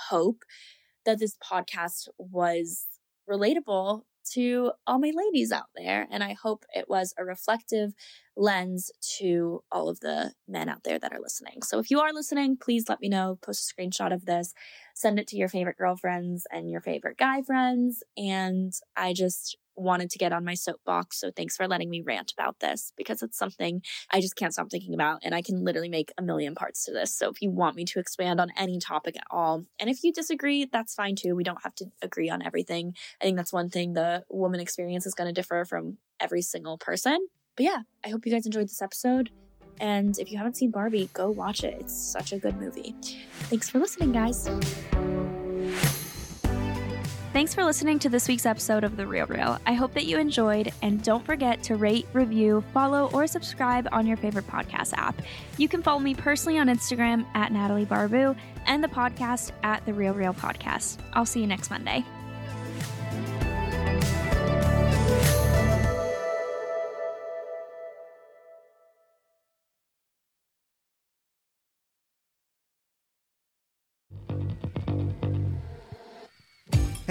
hope 0.09 0.43
that 1.09 1.18
this 1.18 1.37
podcast 1.42 2.07
was 2.18 2.87
relatable 3.29 4.03
to 4.35 4.73
all 4.87 4.99
my 4.99 5.11
ladies 5.14 5.51
out 5.51 5.71
there. 5.75 6.07
And 6.11 6.23
I 6.23 6.35
hope 6.35 6.66
it 6.75 6.85
was 6.87 7.14
a 7.18 7.25
reflective 7.25 7.92
lens 8.38 8.90
to 9.18 9.62
all 9.70 9.88
of 9.88 10.01
the 10.01 10.33
men 10.46 10.68
out 10.68 10.85
there 10.85 10.98
that 10.98 11.12
are 11.12 11.20
listening. 11.20 11.61
So 11.62 11.79
if 11.81 11.90
you 11.90 12.01
are 12.01 12.12
listening, 12.12 12.57
please 12.57 12.88
let 12.88 13.01
me 13.01 13.09
know. 13.09 13.38
Post 13.42 13.70
a 13.70 13.74
screenshot 13.74 14.14
of 14.14 14.24
this, 14.27 14.55
send 14.94 15.18
it 15.18 15.27
to 15.29 15.37
your 15.37 15.48
favorite 15.48 15.77
girlfriends 15.77 16.46
and 16.51 16.70
your 16.70 16.81
favorite 16.81 17.18
guy 17.18 17.42
friends. 17.42 18.03
And 18.16 18.72
I 18.96 19.12
just 19.12 19.57
wanted 19.74 20.11
to 20.11 20.18
get 20.18 20.33
on 20.33 20.44
my 20.44 20.55
soapbox. 20.55 21.20
So 21.20 21.31
thanks 21.31 21.57
for 21.57 21.66
letting 21.68 21.90
me 21.90 22.01
rant 22.01 22.33
about 22.37 22.61
this 22.61 22.92
because 22.96 23.22
it's 23.22 23.38
something 23.38 23.83
I 24.12 24.20
just 24.20 24.37
can't 24.37 24.53
stop 24.53 24.70
thinking 24.70 24.94
about. 24.94 25.20
And 25.22 25.35
I 25.35 25.42
can 25.42 25.64
literally 25.64 25.88
make 25.88 26.12
a 26.16 26.22
million 26.22 26.55
parts 26.55 26.85
to 26.85 26.92
this. 26.92 27.14
So 27.14 27.31
if 27.31 27.42
you 27.42 27.51
want 27.51 27.77
me 27.77 27.85
to 27.87 27.98
expand 27.98 28.40
on 28.40 28.53
any 28.57 28.79
topic 28.79 29.16
at 29.16 29.24
all, 29.31 29.64
and 29.79 29.90
if 29.90 30.03
you 30.03 30.12
disagree, 30.12 30.64
that's 30.64 30.94
fine 30.94 31.16
too. 31.16 31.35
We 31.35 31.44
don't 31.44 31.62
have 31.62 31.74
to 31.77 31.87
agree 32.03 32.31
on 32.31 32.42
everything. 32.42 32.94
I 33.20 33.24
think 33.24 33.37
that's 33.37 33.53
one 33.53 33.68
thing 33.68 33.92
the 33.92 34.24
woman 34.29 34.61
experience 34.61 35.07
is 35.07 35.14
going 35.14 35.33
to 35.33 35.38
differ 35.38 35.64
from 35.64 35.98
every 36.20 36.42
single 36.42 36.79
person. 36.79 37.18
But 37.59 37.64
yeah, 37.64 37.83
I 38.05 38.11
hope 38.11 38.25
you 38.25 38.31
guys 38.31 38.47
enjoyed 38.47 38.66
this 38.66 38.81
episode. 38.81 39.31
And 39.81 40.16
if 40.21 40.31
you 40.31 40.38
haven't 40.38 40.57
seen 40.57 40.71
Barbie, 40.71 41.11
go 41.12 41.29
watch 41.29 41.64
it. 41.64 41.77
It's 41.81 41.92
such 41.92 42.33
a 42.33 42.38
good 42.38 42.57
movie. 42.57 42.94
Thanks 43.51 43.68
for 43.68 43.81
listening, 43.81 44.12
guys. 44.12 44.49
Thanks 47.33 47.55
for 47.55 47.64
listening 47.64 47.99
to 47.99 48.09
this 48.09 48.29
week's 48.29 48.47
episode 48.47 48.85
of 48.85 48.97
The 48.97 49.07
Real 49.09 49.27
Reel. 49.27 49.59
I 49.66 49.73
hope 49.73 49.92
that 49.94 50.07
you 50.07 50.18
enjoyed, 50.18 50.73
and 50.83 51.03
don't 51.03 51.25
forget 51.27 51.62
to 51.64 51.75
rate, 51.75 52.07
review, 52.12 52.62
follow, 52.73 53.11
or 53.12 53.27
subscribe 53.27 53.88
on 53.90 54.07
your 54.07 54.16
favorite 54.16 54.47
podcast 54.47 54.92
app. 54.94 55.21
You 55.57 55.68
can 55.68 55.83
follow 55.83 56.01
me 56.01 56.14
personally 56.14 56.59
on 56.61 56.68
Instagram 56.68 57.27
at 57.35 57.51
Natalie 57.51 57.87
Barbu 57.87 58.37
and 58.66 58.85
the 58.85 58.88
podcast 58.88 59.51
at 59.64 59.85
The 59.85 59.92
Real 59.92 60.14
Reel 60.14 60.33
Podcast. 60.33 60.99
I'll 61.12 61.27
see 61.27 61.40
you 61.40 61.47
next 61.49 61.71
Monday. 61.71 62.05